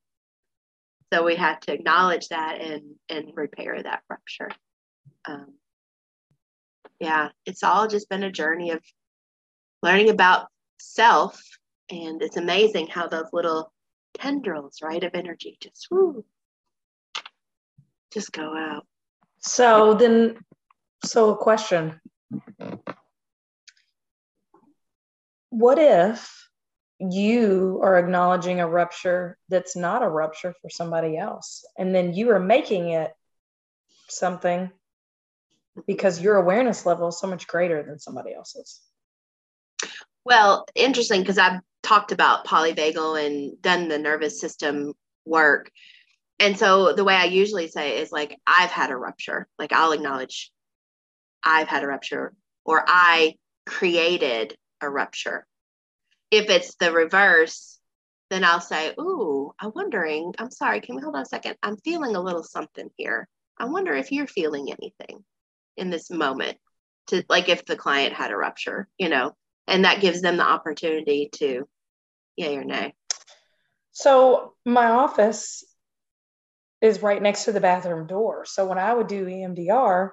[1.13, 4.49] So we had to acknowledge that and and repair that rupture.
[5.28, 5.53] Um,
[6.99, 8.82] yeah, it's all just been a journey of
[9.82, 10.47] learning about
[10.80, 11.41] self,
[11.89, 13.74] and it's amazing how those little
[14.13, 16.24] tendrils, right, of energy just whoo,
[18.13, 18.86] just go out.
[19.39, 20.38] So then,
[21.03, 21.99] so a question.
[25.49, 26.47] What if
[26.99, 32.30] you are acknowledging a rupture that's not a rupture for somebody else, and then you
[32.30, 33.11] are making it
[34.07, 34.69] something
[35.88, 38.82] because your awareness level is so much greater than somebody else's?
[40.24, 44.93] Well, interesting because I've talked about polyvagal and done the nervous system
[45.26, 45.72] work.
[46.39, 49.47] And so the way I usually say is like, I've had a rupture.
[49.57, 50.51] Like I'll acknowledge
[51.43, 52.34] I've had a rupture
[52.65, 55.45] or I created a rupture.
[56.30, 57.80] If it's the reverse,
[58.30, 61.55] then I'll say, Ooh, I'm wondering, I'm sorry, can we hold on a second?
[61.61, 63.28] I'm feeling a little something here.
[63.57, 65.24] I wonder if you're feeling anything
[65.78, 66.57] in this moment
[67.07, 69.36] to like if the client had a rupture, you know,
[69.67, 71.67] and that gives them the opportunity to
[72.36, 72.93] yay or nay
[73.91, 75.63] so my office
[76.82, 80.11] is right next to the bathroom door so when i would do emdr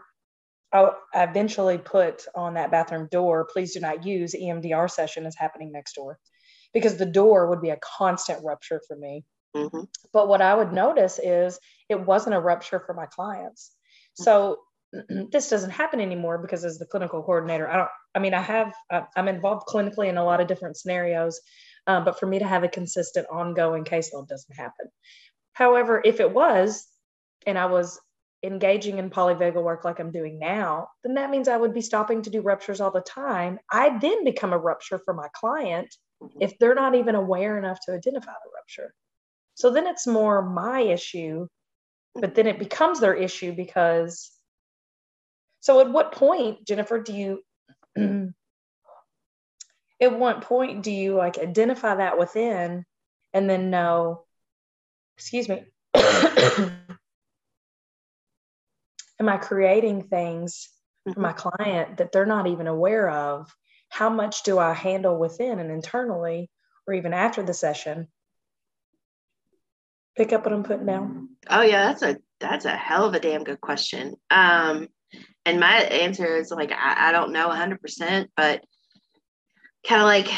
[0.70, 5.72] I eventually put on that bathroom door, please do not use EMDR session is happening
[5.72, 6.18] next door
[6.74, 9.24] because the door would be a constant rupture for me.
[9.56, 9.84] Mm-hmm.
[10.12, 13.72] But what I would notice is it wasn't a rupture for my clients.
[14.12, 14.58] So
[15.32, 18.72] this doesn't happen anymore because as the clinical coordinator, I don't, I mean, I have,
[19.16, 21.40] I'm involved clinically in a lot of different scenarios,
[21.86, 24.86] um, but for me to have a consistent ongoing caseload doesn't happen.
[25.52, 26.86] However, if it was,
[27.46, 27.98] and I was
[28.42, 32.22] engaging in polyvagal work like I'm doing now, then that means I would be stopping
[32.22, 33.58] to do ruptures all the time.
[33.70, 36.38] I then become a rupture for my client mm-hmm.
[36.40, 38.94] if they're not even aware enough to identify the rupture.
[39.54, 41.48] So then it's more my issue,
[42.14, 44.30] but then it becomes their issue because
[45.60, 47.42] so at what point, Jennifer, do you
[50.00, 52.84] at what point do you like identify that within
[53.32, 54.24] and then know,
[55.16, 56.78] excuse me, am
[59.20, 60.68] I creating things
[61.12, 61.48] for my mm-hmm.
[61.48, 63.52] client that they're not even aware of?
[63.88, 66.50] How much do I handle within and internally
[66.86, 68.08] or even after the session?
[70.16, 71.30] Pick up what I'm putting down.
[71.48, 74.14] Oh yeah, that's a that's a hell of a damn good question.
[74.30, 74.88] Um
[75.44, 78.62] and my answer is like I, I don't know 100% but
[79.86, 80.28] kind of like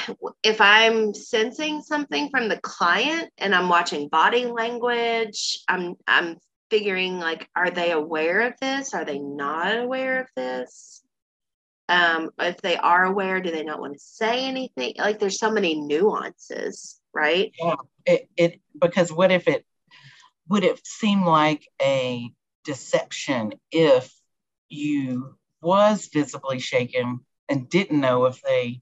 [0.43, 6.37] if I'm sensing something from the client and I'm watching body language, I'm I'm
[6.71, 8.95] figuring like are they aware of this?
[8.95, 11.03] Are they not aware of this?
[11.89, 14.95] Um, if they are aware, do they not want to say anything?
[14.97, 17.53] Like there's so many nuances, right?
[17.59, 17.75] Yeah,
[18.07, 19.67] it, it because what if it
[20.49, 22.31] would it seem like a
[22.65, 24.13] deception if
[24.71, 28.81] you was visibly shaken and didn't know if they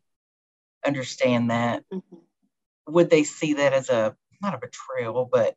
[0.86, 1.84] understand that.
[1.92, 2.92] Mm-hmm.
[2.92, 5.56] would they see that as a not a betrayal but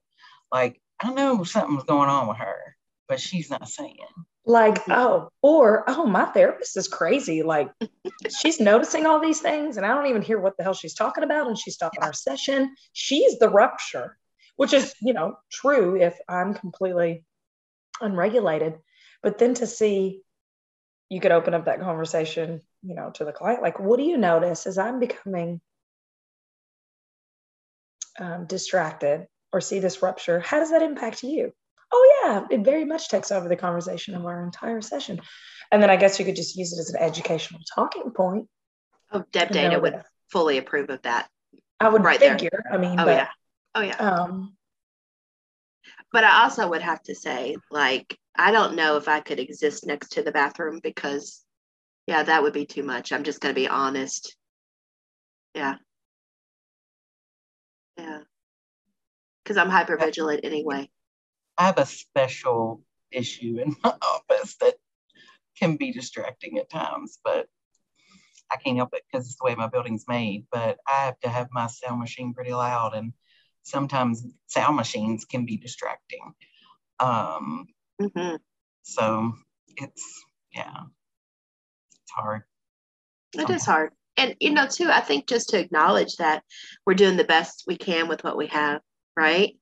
[0.51, 2.75] like i know something's going on with her
[3.07, 3.97] but she's not saying.
[4.45, 7.43] Like oh or oh my therapist is crazy.
[7.43, 7.69] Like
[8.41, 11.23] she's noticing all these things and i don't even hear what the hell she's talking
[11.23, 12.75] about and she's stopping our session.
[12.93, 14.17] She's the rupture
[14.55, 17.25] which is you know true if i'm completely
[17.99, 18.75] unregulated
[19.23, 20.21] but then to see
[21.09, 24.17] you could open up that conversation you know to the client like what do you
[24.17, 25.61] notice as i'm becoming
[28.19, 30.39] um, distracted or see this rupture?
[30.39, 31.51] How does that impact you?
[31.93, 35.19] Oh yeah it very much takes over the conversation of our entire session.
[35.71, 38.47] And then i guess you could just use it as an educational talking point.
[39.11, 40.05] Oh Deb Dana would that.
[40.29, 41.27] fully approve of that
[41.81, 42.73] i would right figure there.
[42.73, 43.27] i mean oh but, yeah.
[43.75, 43.95] Oh yeah.
[43.95, 44.55] um,
[46.13, 49.85] but i also would have to say like i don't know if i could exist
[49.85, 51.43] next to the bathroom because
[52.07, 53.11] yeah, that would be too much.
[53.11, 54.35] I'm just going to be honest.
[55.53, 55.75] Yeah.
[57.97, 58.19] Yeah.
[59.43, 60.89] Because I'm hyper vigilant anyway.
[61.57, 64.75] I have a special issue in my office that
[65.57, 67.47] can be distracting at times, but
[68.51, 70.47] I can't help it because it's the way my building's made.
[70.51, 73.13] But I have to have my sound machine pretty loud, and
[73.63, 76.33] sometimes sound machines can be distracting.
[76.99, 77.67] Um,
[78.03, 78.35] mm-hmm.
[78.83, 79.33] So
[79.77, 80.23] it's,
[80.53, 80.83] yeah
[82.11, 82.43] it's hard.
[83.33, 83.91] It is hard.
[84.17, 86.43] And, you know, too, I think just to acknowledge that
[86.85, 88.81] we're doing the best we can with what we have,
[89.15, 89.55] right?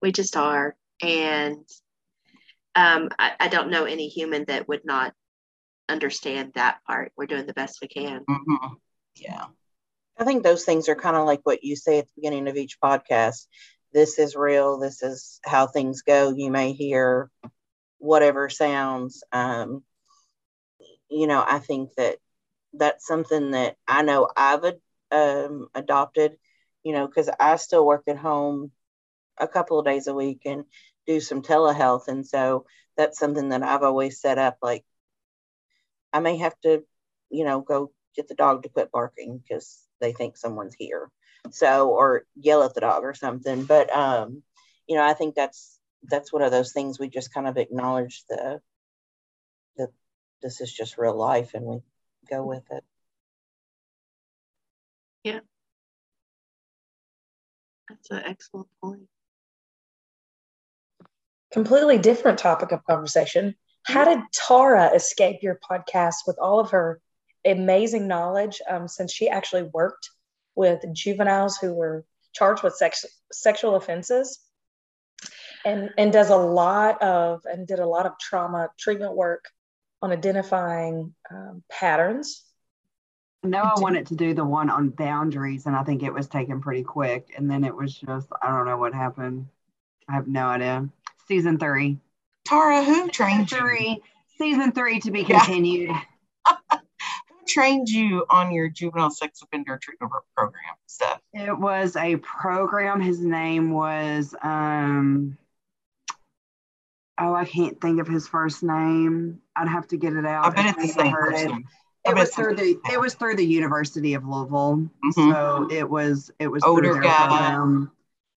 [0.00, 0.74] We just are.
[1.02, 1.58] And
[2.74, 5.12] um, I, I don't know any human that would not
[5.88, 7.12] understand that part.
[7.16, 8.24] We're doing the best we can.
[8.28, 8.74] Mm-hmm.
[9.16, 9.44] Yeah.
[10.18, 12.56] I think those things are kind of like what you say at the beginning of
[12.56, 13.46] each podcast.
[13.92, 14.78] This is real.
[14.78, 16.34] This is how things go.
[16.34, 17.30] You may hear
[17.98, 19.24] whatever sounds.
[19.32, 19.82] Um,
[21.10, 22.16] you know, I think that
[22.72, 24.64] that's something that I know I've
[25.10, 26.36] um, adopted,
[26.82, 28.70] you know, because I still work at home
[29.38, 30.64] a couple of days a week and
[31.06, 32.08] do some telehealth.
[32.08, 32.66] And so
[32.96, 34.58] that's something that I've always set up.
[34.62, 34.84] Like,
[36.12, 36.82] I may have to,
[37.30, 41.10] you know, go get the dog to quit barking because they think someone's here.
[41.50, 43.64] So, or yell at the dog or something.
[43.64, 44.42] But, um,
[44.88, 48.24] you know, I think that's, that's one of those things we just kind of acknowledge
[48.28, 48.60] the
[49.76, 49.90] that
[50.42, 51.80] this is just real life and we
[52.30, 52.84] go with it.
[55.24, 55.40] Yeah.
[57.88, 59.08] That's an excellent point.
[61.52, 63.54] Completely different topic of conversation.
[63.84, 67.00] How did Tara escape your podcast with all of her
[67.44, 70.10] amazing knowledge um, since she actually worked
[70.56, 74.40] with juveniles who were charged with sex, sexual offenses
[75.66, 79.46] and, and does a lot of and did a lot of trauma treatment work
[80.00, 82.44] on identifying um, patterns.
[83.42, 86.60] No, I wanted to do the one on boundaries, and I think it was taken
[86.60, 87.34] pretty quick.
[87.36, 89.48] And then it was just, I don't know what happened.
[90.08, 90.88] I have no idea.
[91.28, 91.98] Season three.
[92.46, 94.02] Tara, who trained season three, you?
[94.38, 95.90] Season three to be continued.
[96.46, 101.20] who trained you on your juvenile sex offender treatment program stuff?
[101.32, 103.00] It was a program.
[103.00, 105.36] His name was um,
[107.18, 109.40] oh, I can't think of his first name.
[109.54, 110.46] I'd have to get it out.
[110.46, 111.64] I bet it's the same person.
[112.04, 114.88] It, it was through the it was through the University of Louisville.
[115.04, 115.32] Mm-hmm.
[115.32, 117.58] So it was it was older guy.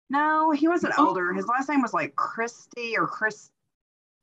[0.09, 1.07] No, he wasn't oh.
[1.07, 1.33] older.
[1.33, 3.51] His last name was like Christie or Chris.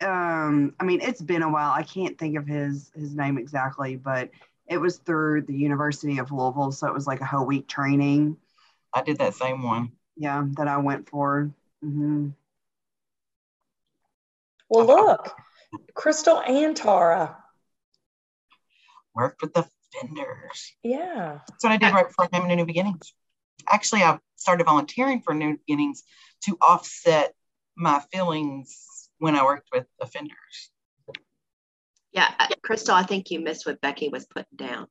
[0.02, 1.70] Um, I mean, it's been a while.
[1.70, 4.30] I can't think of his his name exactly, but
[4.66, 6.72] it was through the University of Louisville.
[6.72, 8.36] So it was like a whole week training.
[8.92, 9.92] I did that same one.
[10.16, 11.50] Yeah, that I went for.
[11.84, 12.30] Mm-hmm.
[14.68, 15.34] Well, look,
[15.94, 17.36] Crystal and Tara
[19.14, 20.72] worked with the Fenders.
[20.82, 21.38] Yeah.
[21.48, 23.14] That's what I did right before I came into New Beginnings.
[23.68, 26.02] Actually, I started volunteering for New Beginnings
[26.44, 27.34] to offset
[27.76, 30.70] my feelings when I worked with offenders.
[32.12, 34.86] Yeah, uh, Crystal, I think you missed what Becky was putting down.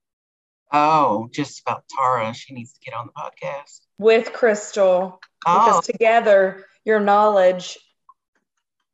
[0.72, 2.34] Oh, just about Tara.
[2.34, 5.66] She needs to get on the podcast with Crystal oh.
[5.66, 7.78] because together your knowledge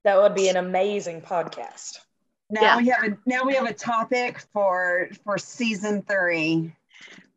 [0.03, 1.99] that would be an amazing podcast.
[2.49, 2.77] Now yeah.
[2.77, 6.75] we have a now we have a topic for for season three.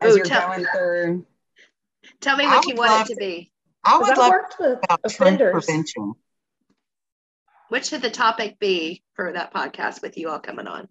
[0.00, 1.26] as Ooh, you're tell- going through.
[2.20, 3.50] Tell me what you want it to be.
[3.84, 5.52] I would love worked with about offenders.
[5.52, 6.14] prevention.
[7.68, 10.88] What should the topic be for that podcast with you all coming on?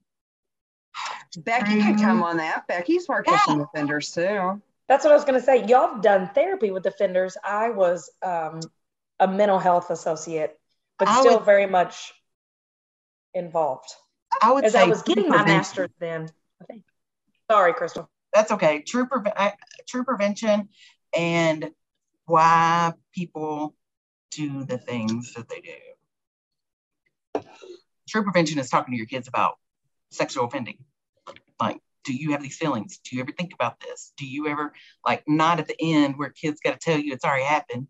[1.38, 2.68] Becky could Um, come on that.
[2.68, 4.62] Becky's worked with some offenders too.
[4.88, 5.66] That's what I was going to say.
[5.66, 7.38] Y'all have done therapy with offenders.
[7.44, 8.60] I was um,
[9.20, 10.60] a mental health associate,
[11.00, 12.14] but I still would- very much
[13.34, 13.90] involved.
[14.42, 16.30] I would As say I was getting my master's then.
[16.68, 16.84] Think.
[17.50, 18.10] Sorry, Crystal.
[18.34, 18.82] That's okay.
[18.82, 19.56] True, preve- I- uh,
[19.88, 20.70] true prevention
[21.16, 21.72] and
[22.26, 23.76] why people
[24.32, 27.44] do the things that they do.
[28.10, 29.60] True prevention is talking to your kids about
[30.12, 30.84] sexual offending.
[31.60, 32.98] Like, do you have these feelings?
[33.00, 34.14] Do you ever think about this?
[34.18, 34.74] Do you ever,
[35.06, 37.88] like, not at the end where kids got to tell you it's already happened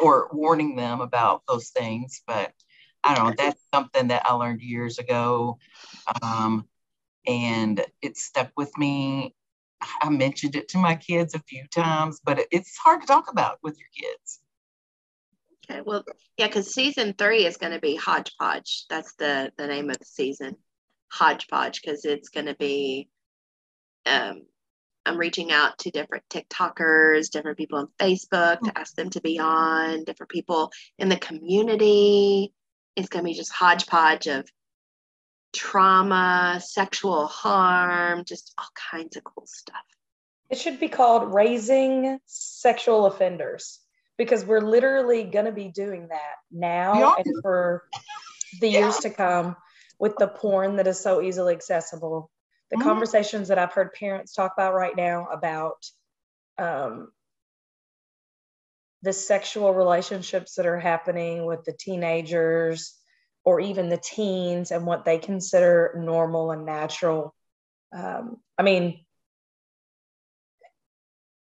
[0.00, 2.22] or warning them about those things?
[2.26, 2.52] But
[3.04, 3.34] I don't know.
[3.36, 5.58] That's something that I learned years ago.
[6.22, 6.66] Um,
[7.26, 9.34] and it stuck with me.
[10.00, 13.58] I mentioned it to my kids a few times, but it's hard to talk about
[13.62, 14.40] with your kids.
[15.70, 16.04] Okay, well,
[16.36, 18.86] yeah, because season three is going to be hodgepodge.
[18.88, 20.56] That's the the name of the season,
[21.08, 23.08] hodgepodge, because it's going to be.
[24.06, 24.42] Um,
[25.06, 29.38] I'm reaching out to different TikTokers, different people on Facebook to ask them to be
[29.38, 32.52] on, different people in the community.
[32.96, 34.50] It's going to be just hodgepodge of
[35.52, 39.76] trauma, sexual harm, just all kinds of cool stuff.
[40.50, 43.80] It should be called Raising Sexual Offenders
[44.18, 47.16] because we're literally going to be doing that now are.
[47.18, 47.84] and for
[48.60, 49.56] the years to come
[49.98, 52.30] with the porn that is so easily accessible.
[52.70, 52.82] The Mhm.
[52.82, 55.84] conversations that I've heard parents talk about right now about
[56.58, 57.12] um,
[59.02, 62.98] the sexual relationships that are happening with the teenagers
[63.44, 67.34] or even the teens and what they consider normal and natural.
[67.92, 69.04] Um, I mean,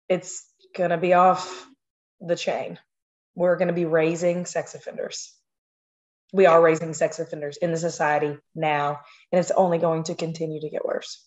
[0.08, 1.68] it's going to be off
[2.20, 2.78] the chain.
[3.34, 5.34] We're going to be raising sex offenders.
[6.32, 9.00] We are raising sex offenders in the society now,
[9.32, 11.24] and it's only going to continue to get worse.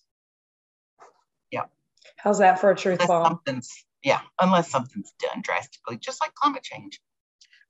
[1.52, 1.66] Yeah.
[2.18, 3.26] How's that for a truth Unless bomb?
[3.26, 3.70] something's,
[4.02, 7.02] yeah, unless something's done drastically, just like climate change.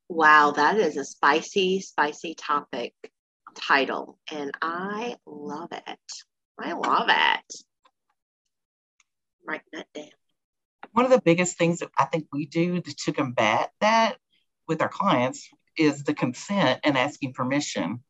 [0.10, 2.94] Wow, that is a spicy, spicy topic
[3.56, 6.00] title, and I love it.
[6.60, 7.64] I love it.
[9.46, 10.10] Writing that down.
[10.92, 14.18] One of the biggest things that I think we do to, to combat that
[14.68, 18.04] with our clients is the consent and asking permission.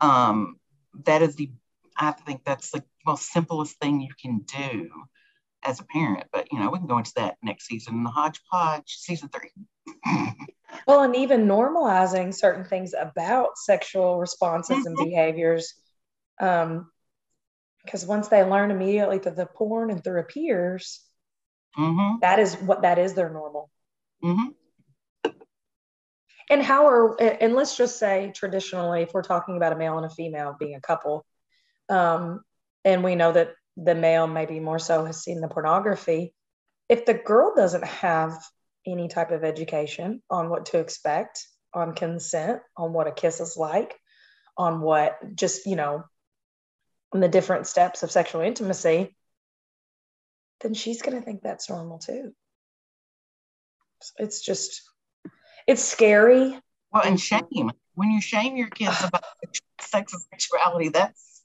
[0.00, 0.58] Um,
[1.04, 1.50] that is the,
[1.96, 4.90] I think that's the most simplest thing you can do
[5.64, 6.24] as a parent.
[6.32, 9.50] But you know, we can go into that next season, in the hodgepodge season three.
[10.86, 15.08] Well, and even normalizing certain things about sexual responses and Mhm.
[15.10, 15.74] behaviors.
[16.40, 16.90] Um,
[17.84, 21.00] because once they learn immediately through the porn and through peers,
[21.74, 23.70] hmm that is what that is their normal.
[24.22, 24.48] hmm
[26.50, 30.06] And how are and let's just say traditionally, if we're talking about a male and
[30.06, 31.24] a female being a couple,
[31.88, 32.42] um,
[32.84, 36.34] and we know that the male maybe more so has seen the pornography,
[36.88, 38.38] if the girl doesn't have
[38.86, 43.56] any type of education on what to expect, on consent, on what a kiss is
[43.56, 43.98] like,
[44.56, 46.04] on what just, you know,
[47.12, 49.16] on the different steps of sexual intimacy,
[50.60, 52.32] then she's going to think that's normal too.
[54.18, 54.82] It's just,
[55.66, 56.58] it's scary.
[56.92, 57.72] Well, and shame.
[57.94, 59.24] When you shame your kids about
[59.80, 61.42] sex and sexuality, that's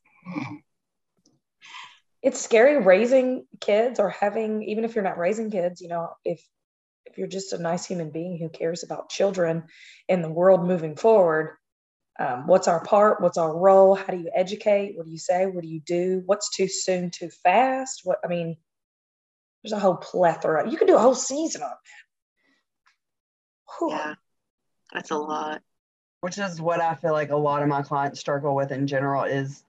[2.21, 6.45] it's scary raising kids or having even if you're not raising kids you know if
[7.05, 9.63] if you're just a nice human being who cares about children
[10.09, 11.55] and the world moving forward
[12.19, 13.21] um, what's our part?
[13.21, 13.95] What's our role?
[13.95, 14.97] How do you educate?
[14.97, 15.45] What do you say?
[15.45, 16.21] What do you do?
[16.25, 18.01] What's too soon too fast?
[18.03, 18.57] What i mean
[19.63, 20.69] there's a whole plethora.
[20.69, 21.77] You could do a whole season on that
[23.77, 23.91] Whew.
[23.91, 24.15] Yeah,
[24.93, 25.61] that's a lot.
[26.21, 29.23] which is what I feel like a lot of my clients struggle with in general
[29.23, 29.63] is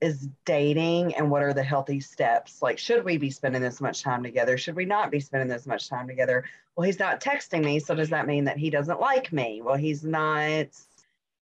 [0.00, 2.60] is dating and what are the healthy steps?
[2.62, 4.58] Like should we be spending this much time together?
[4.58, 6.44] Should we not be spending this much time together?
[6.76, 9.62] Well he's not texting me so does that mean that he doesn't like me?
[9.62, 10.66] Well he's not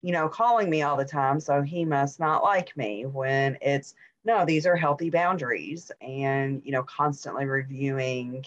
[0.02, 3.96] you know calling me all the time so he must not like me when it's
[4.26, 8.46] no these are healthy boundaries and you know constantly reviewing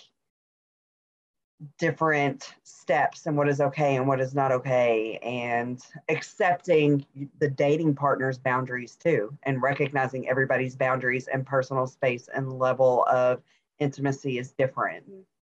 [1.78, 7.06] different steps and what is okay and what is not okay and accepting
[7.38, 13.40] the dating partner's boundaries too and recognizing everybody's boundaries and personal space and level of
[13.78, 15.04] intimacy is different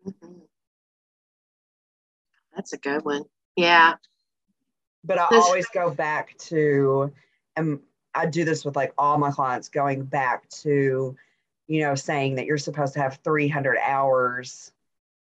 [0.06, 0.42] Mhm.
[2.56, 3.26] That's a good one.
[3.56, 3.96] Yeah.
[5.04, 7.14] but i This- always go back to
[7.56, 7.80] and
[8.16, 11.16] i do this with like all my clients going back to
[11.68, 14.72] you know, saying that you're supposed to have 300 hours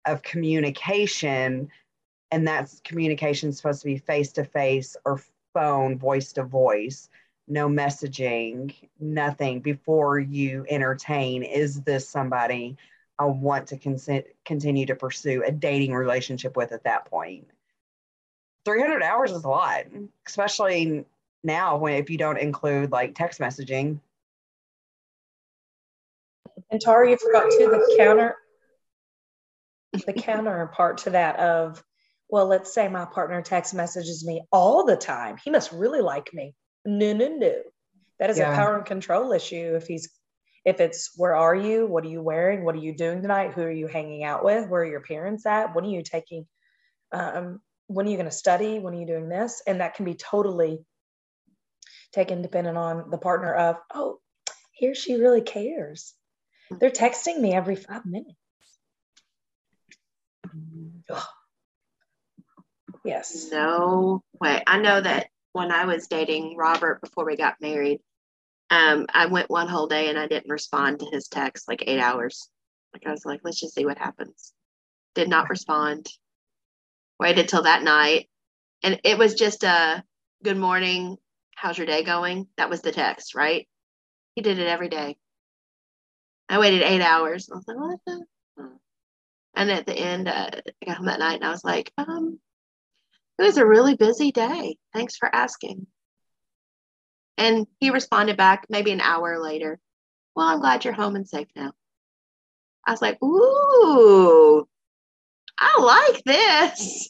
[0.06, 1.70] of communication,
[2.32, 5.22] and that's communication supposed to be face to face or
[5.54, 7.10] phone, voice to voice,
[7.48, 11.44] no messaging, nothing before you entertain.
[11.44, 12.78] Is this somebody
[13.18, 17.48] I want to continue to pursue a dating relationship with at that point?
[18.66, 19.86] 300 hours is a lot,
[20.28, 21.06] especially
[21.44, 24.00] now when if you don't include like text messaging.
[26.70, 28.36] And Tara, you forgot to the counter,
[29.94, 31.84] the counterpart to that of,
[32.30, 35.38] well, let's say my partner text messages me all the time.
[35.44, 36.54] He must really like me.
[36.86, 37.56] No, no, no.
[38.20, 38.52] That is yeah.
[38.52, 39.76] a power and control issue.
[39.76, 40.10] If he's,
[40.66, 41.88] if it's where are you?
[41.88, 42.64] What are you wearing?
[42.64, 43.54] What are you doing tonight?
[43.54, 44.68] Who are you hanging out with?
[44.68, 45.74] Where are your parents at?
[45.74, 46.46] When are you taking?
[47.12, 48.78] Um, when are you going to study?
[48.78, 49.64] When are you doing this?
[49.66, 50.86] And that can be totally
[52.14, 54.20] taken dependent on the partner of, oh,
[54.74, 56.14] here she really cares.
[56.80, 58.39] They're texting me every five minutes.
[61.10, 61.24] Ugh.
[63.06, 63.48] Yes.
[63.50, 64.62] No way.
[64.68, 68.02] I know that when I was dating Robert before we got married,
[68.70, 72.00] um, I went one whole day and I didn't respond to his text like eight
[72.00, 72.50] hours.
[72.94, 74.54] Like I was like, let's just see what happens.
[75.16, 76.08] Did not respond.
[77.20, 78.30] Waited till that night.
[78.84, 80.04] And it was just a
[80.44, 81.18] good morning.
[81.56, 82.48] How's your day going?
[82.58, 83.68] That was the text, right?
[84.36, 85.18] He did it every day.
[86.48, 87.50] I waited eight hours.
[87.52, 88.26] I was like, what the?
[89.60, 92.40] And at the end, uh, I got home that night and I was like, um,
[93.38, 94.78] it was a really busy day.
[94.94, 95.86] Thanks for asking.
[97.38, 99.78] And he responded back maybe an hour later.
[100.34, 101.74] Well, I'm glad you're home and safe now.
[102.88, 104.66] I was like, ooh,
[105.60, 107.10] I like this.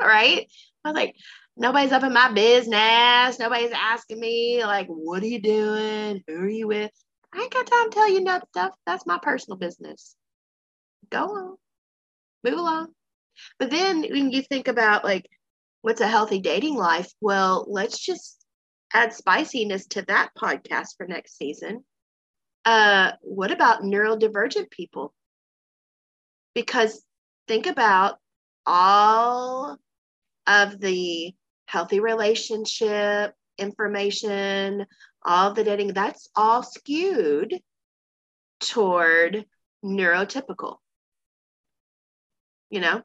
[0.00, 0.50] All right.
[0.86, 1.14] I was like,
[1.54, 3.38] nobody's up in my business.
[3.38, 6.24] Nobody's asking me, like, what are you doing?
[6.26, 6.92] Who are you with?
[7.34, 8.74] I ain't got time to tell you that stuff.
[8.86, 10.16] That's my personal business.
[11.12, 11.56] Go on,
[12.42, 12.88] move along.
[13.58, 15.28] But then when you think about like
[15.82, 18.42] what's a healthy dating life, well, let's just
[18.94, 21.84] add spiciness to that podcast for next season.
[22.64, 25.12] Uh, what about neurodivergent people?
[26.54, 27.04] Because
[27.46, 28.16] think about
[28.64, 29.76] all
[30.46, 31.34] of the
[31.66, 34.86] healthy relationship information,
[35.24, 37.60] all the dating, that's all skewed
[38.60, 39.44] toward
[39.84, 40.76] neurotypical.
[42.72, 43.02] You know?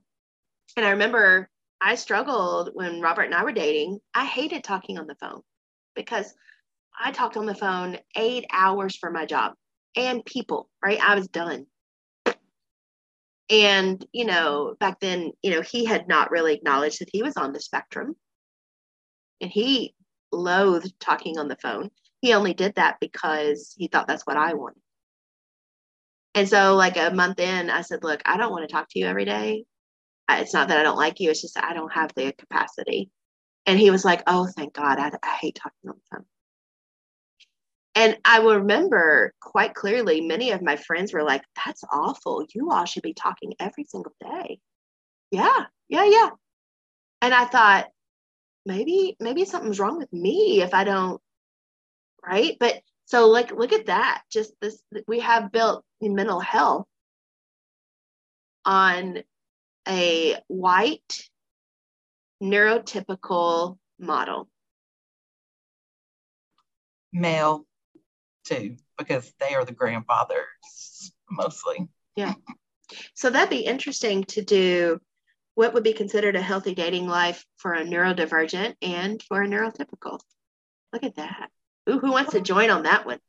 [0.77, 1.49] And I remember
[1.81, 3.99] I struggled when Robert and I were dating.
[4.13, 5.41] I hated talking on the phone
[5.93, 6.33] because
[6.99, 9.53] I talked on the phone eight hours for my job
[9.95, 10.99] and people, right?
[10.99, 11.65] I was done.
[13.49, 17.35] And, you know, back then, you know, he had not really acknowledged that he was
[17.35, 18.15] on the spectrum.
[19.41, 19.95] And he
[20.31, 21.91] loathed talking on the phone.
[22.21, 24.81] He only did that because he thought that's what I wanted.
[26.37, 28.99] And so, like a month in, I said, Look, I don't want to talk to
[28.99, 29.65] you every day.
[30.29, 33.09] It's not that I don't like you, it's just I don't have the capacity.
[33.65, 34.99] And he was like, Oh, thank God.
[34.99, 36.25] I, I hate talking on the phone.
[37.95, 42.45] And I remember quite clearly, many of my friends were like, That's awful.
[42.53, 44.59] You all should be talking every single day.
[45.31, 46.29] Yeah, yeah, yeah.
[47.19, 47.87] And I thought,
[48.63, 51.19] maybe maybe something's wrong with me if I don't
[52.23, 52.75] right but
[53.07, 56.85] so like look at that just this we have built mental health
[58.65, 59.23] on
[59.87, 61.29] a white
[62.43, 64.47] neurotypical model
[67.11, 67.65] male
[68.45, 72.33] too because they are the grandfathers mostly yeah
[73.15, 74.99] so that'd be interesting to do
[75.57, 80.19] what would be considered a healthy dating life for a neurodivergent and for a neurotypical?
[80.93, 81.49] Look at that.
[81.89, 83.19] Ooh, who wants to join on that one?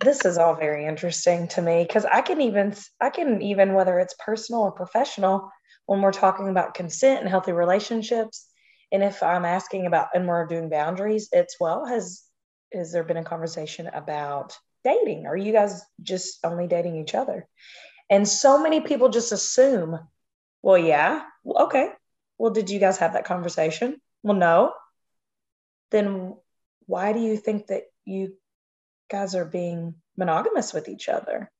[0.00, 3.98] This is all very interesting to me because I can even I can even whether
[3.98, 5.50] it's personal or professional
[5.86, 8.46] when we're talking about consent and healthy relationships
[8.92, 12.22] and if I'm asking about and we're doing boundaries, it's well has
[12.72, 15.26] has there been a conversation about dating?
[15.26, 17.48] Are you guys just only dating each other?
[18.10, 19.98] And so many people just assume
[20.62, 21.22] well, yeah.
[21.46, 21.90] Okay.
[22.38, 24.00] Well, did you guys have that conversation?
[24.24, 24.72] Well, no.
[25.92, 26.34] Then
[26.86, 28.34] why do you think that you
[29.10, 31.50] guys are being monogamous with each other?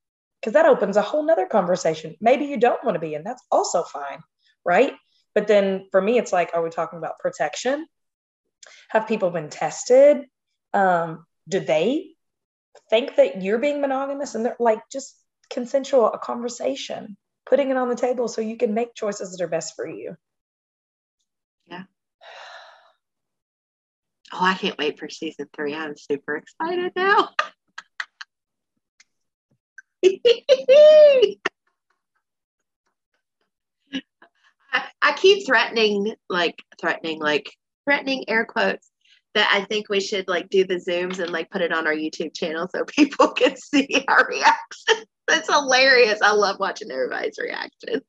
[0.40, 2.14] Because that opens a whole nother conversation.
[2.20, 4.20] Maybe you don't want to be, and that's also fine,
[4.64, 4.92] right?
[5.34, 7.86] But then for me, it's like, are we talking about protection?
[8.88, 10.26] Have people been tested?
[10.72, 12.10] Um, do they
[12.90, 14.34] think that you're being monogamous?
[14.34, 15.14] And they're like, just
[15.50, 17.16] consensual a conversation
[17.46, 20.16] putting it on the table so you can make choices that are best for you.
[24.32, 25.74] Oh, I can't wait for season three.
[25.74, 27.30] I'm super excited now.
[34.72, 37.50] I, I keep threatening, like threatening, like
[37.84, 38.90] threatening air quotes
[39.34, 41.94] that I think we should like do the zooms and like put it on our
[41.94, 45.06] YouTube channel so people can see our reactions.
[45.28, 46.20] That's hilarious.
[46.22, 48.02] I love watching everybody's reactions.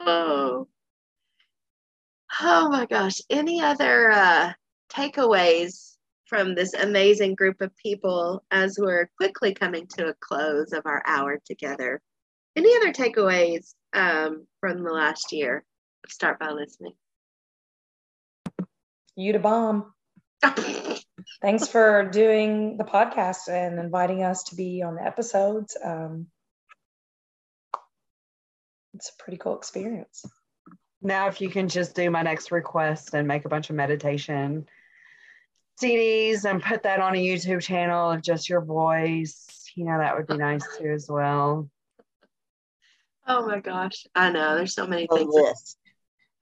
[0.00, 0.66] oh.
[2.42, 3.20] Oh my gosh.
[3.28, 4.52] Any other uh,
[4.92, 10.82] takeaways from this amazing group of people as we're quickly coming to a close of
[10.86, 12.00] our hour together?
[12.56, 15.64] Any other takeaways um, from the last year?
[16.08, 16.92] Start by listening.
[19.16, 19.92] You to bomb.
[21.42, 25.76] Thanks for doing the podcast and inviting us to be on the episodes.
[25.82, 26.26] Um,
[28.94, 30.24] it's a pretty cool experience.
[31.02, 34.68] Now, if you can just do my next request and make a bunch of meditation
[35.82, 40.14] CDs and put that on a YouTube channel of just your voice, you know, that
[40.16, 41.70] would be nice too as well.
[43.26, 44.06] Oh my gosh.
[44.14, 44.56] I know.
[44.56, 45.34] There's so many A things.
[45.34, 45.78] list.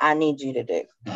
[0.01, 0.83] I need you to do.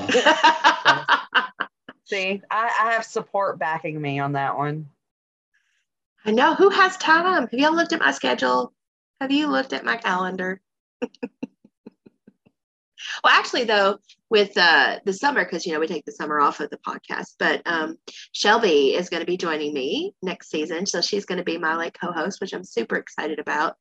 [2.05, 4.89] See, I, I have support backing me on that one.
[6.25, 6.55] I know.
[6.55, 7.49] Who has time?
[7.49, 8.73] Have y'all looked at my schedule?
[9.21, 10.61] Have you looked at my calendar?
[13.23, 13.99] well, actually, though,
[14.31, 17.35] with uh, the summer, because you know we take the summer off of the podcast,
[17.39, 17.97] but um,
[18.33, 21.77] Shelby is going to be joining me next season, so she's going to be my
[21.77, 23.77] like co-host, which I'm super excited about.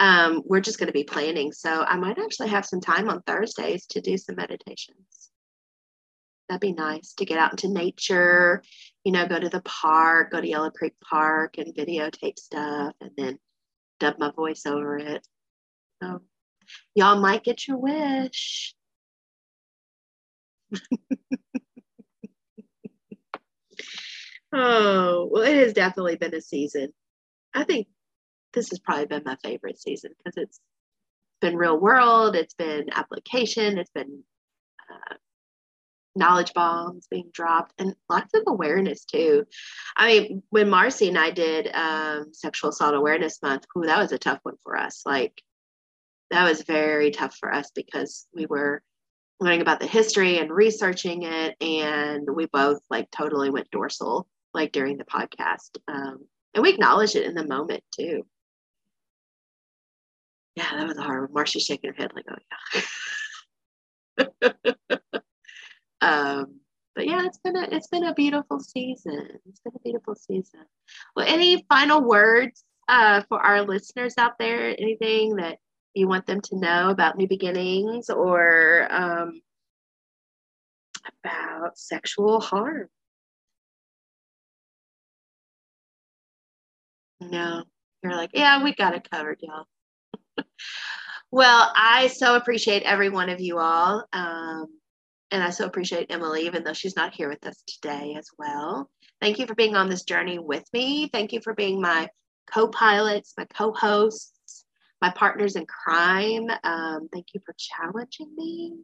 [0.00, 3.22] Um, we're just going to be planning, so I might actually have some time on
[3.22, 5.30] Thursdays to do some meditations.
[6.48, 8.62] That'd be nice to get out into nature,
[9.04, 13.10] you know, go to the park, go to Yellow Creek Park and videotape stuff, and
[13.16, 13.38] then
[14.00, 15.26] dub my voice over it.
[16.02, 16.20] So
[16.94, 18.74] y'all might get your wish.
[24.52, 26.92] oh, well, it has definitely been a season.
[27.54, 27.88] I think
[28.52, 30.60] this has probably been my favorite season because it's
[31.40, 34.22] been real world, it's been application, it's been
[34.90, 35.14] uh,
[36.14, 39.44] knowledge bombs being dropped, and lots of awareness too.
[39.96, 44.12] I mean, when Marcy and I did um, Sexual Assault Awareness Month, ooh, that was
[44.12, 45.02] a tough one for us.
[45.04, 45.42] Like,
[46.32, 48.82] that was very tough for us because we were
[49.38, 54.72] learning about the history and researching it and we both like totally went dorsal like
[54.72, 56.18] during the podcast um,
[56.54, 58.22] and we acknowledged it in the moment too.
[60.56, 61.34] Yeah that was a hard one.
[61.34, 62.36] Marcia's shaking her head like oh
[64.40, 64.52] yeah.
[66.00, 66.58] Um,
[66.96, 69.28] but yeah it's been a it's been a beautiful season.
[69.48, 70.64] It's been a beautiful season.
[71.14, 74.74] Well any final words uh, for our listeners out there?
[74.78, 75.58] Anything that
[75.94, 79.42] you want them to know about new beginnings or um,
[81.24, 82.88] about sexual harm.
[87.20, 87.64] No,
[88.02, 89.66] you're like, yeah, we got it covered, y'all.
[91.30, 94.04] well, I so appreciate every one of you all.
[94.12, 94.66] Um,
[95.30, 98.90] and I so appreciate Emily, even though she's not here with us today as well.
[99.20, 101.08] Thank you for being on this journey with me.
[101.12, 102.08] Thank you for being my
[102.52, 104.31] co pilots, my co hosts
[105.02, 106.48] my partners in crime.
[106.62, 108.76] Um, thank you for challenging me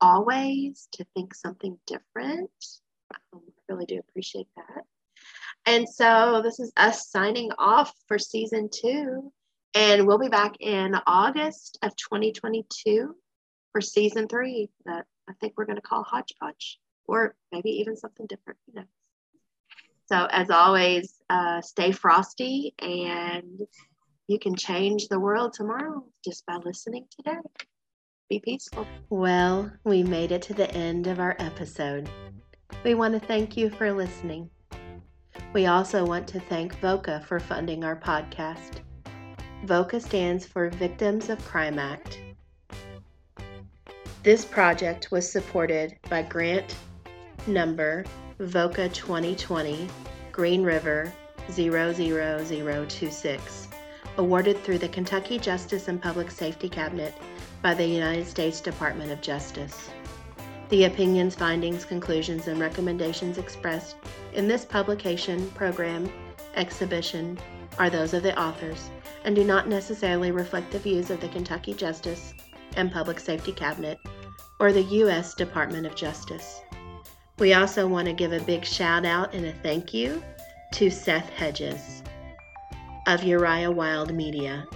[0.00, 2.50] always to think something different.
[3.32, 4.82] Um, I really do appreciate that.
[5.64, 9.32] And so this is us signing off for season two.
[9.74, 13.14] And we'll be back in August of 2022
[13.70, 18.26] for season three that I think we're going to call Hodgepodge or maybe even something
[18.26, 18.58] different.
[18.66, 18.86] You know.
[20.06, 23.60] So, as always, uh, stay frosty and
[24.32, 27.36] you can change the world tomorrow just by listening today.
[28.30, 28.86] Be peaceful.
[29.10, 32.08] Well, we made it to the end of our episode.
[32.82, 34.48] We want to thank you for listening.
[35.52, 38.80] We also want to thank VOCA for funding our podcast.
[39.66, 42.18] VOCA stands for Victims of Crime Act.
[44.22, 46.74] This project was supported by grant
[47.46, 48.06] number
[48.38, 49.88] VOCA 2020
[50.32, 51.12] Green River
[51.50, 53.68] 00026
[54.18, 57.14] awarded through the Kentucky Justice and Public Safety Cabinet
[57.62, 59.90] by the United States Department of Justice.
[60.68, 63.96] The opinions, findings, conclusions, and recommendations expressed
[64.32, 66.10] in this publication, program,
[66.54, 67.38] exhibition
[67.78, 68.90] are those of the authors
[69.24, 72.34] and do not necessarily reflect the views of the Kentucky Justice
[72.76, 73.98] and Public Safety Cabinet
[74.58, 75.34] or the U.S.
[75.34, 76.60] Department of Justice.
[77.38, 80.22] We also want to give a big shout out and a thank you
[80.74, 82.01] to Seth Hedges
[83.06, 84.66] of Uriah Wild Media.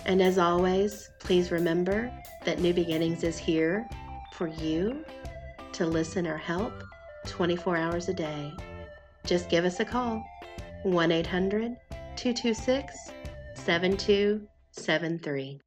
[0.06, 2.12] And as always, please remember
[2.43, 3.88] that New Beginnings is here
[4.34, 5.06] for you
[5.72, 6.74] to listen or help
[7.26, 8.51] 24 hours a day.
[9.26, 10.22] Just give us a call
[10.84, 11.78] 1 800
[12.18, 13.12] 226
[13.56, 15.64] 7273.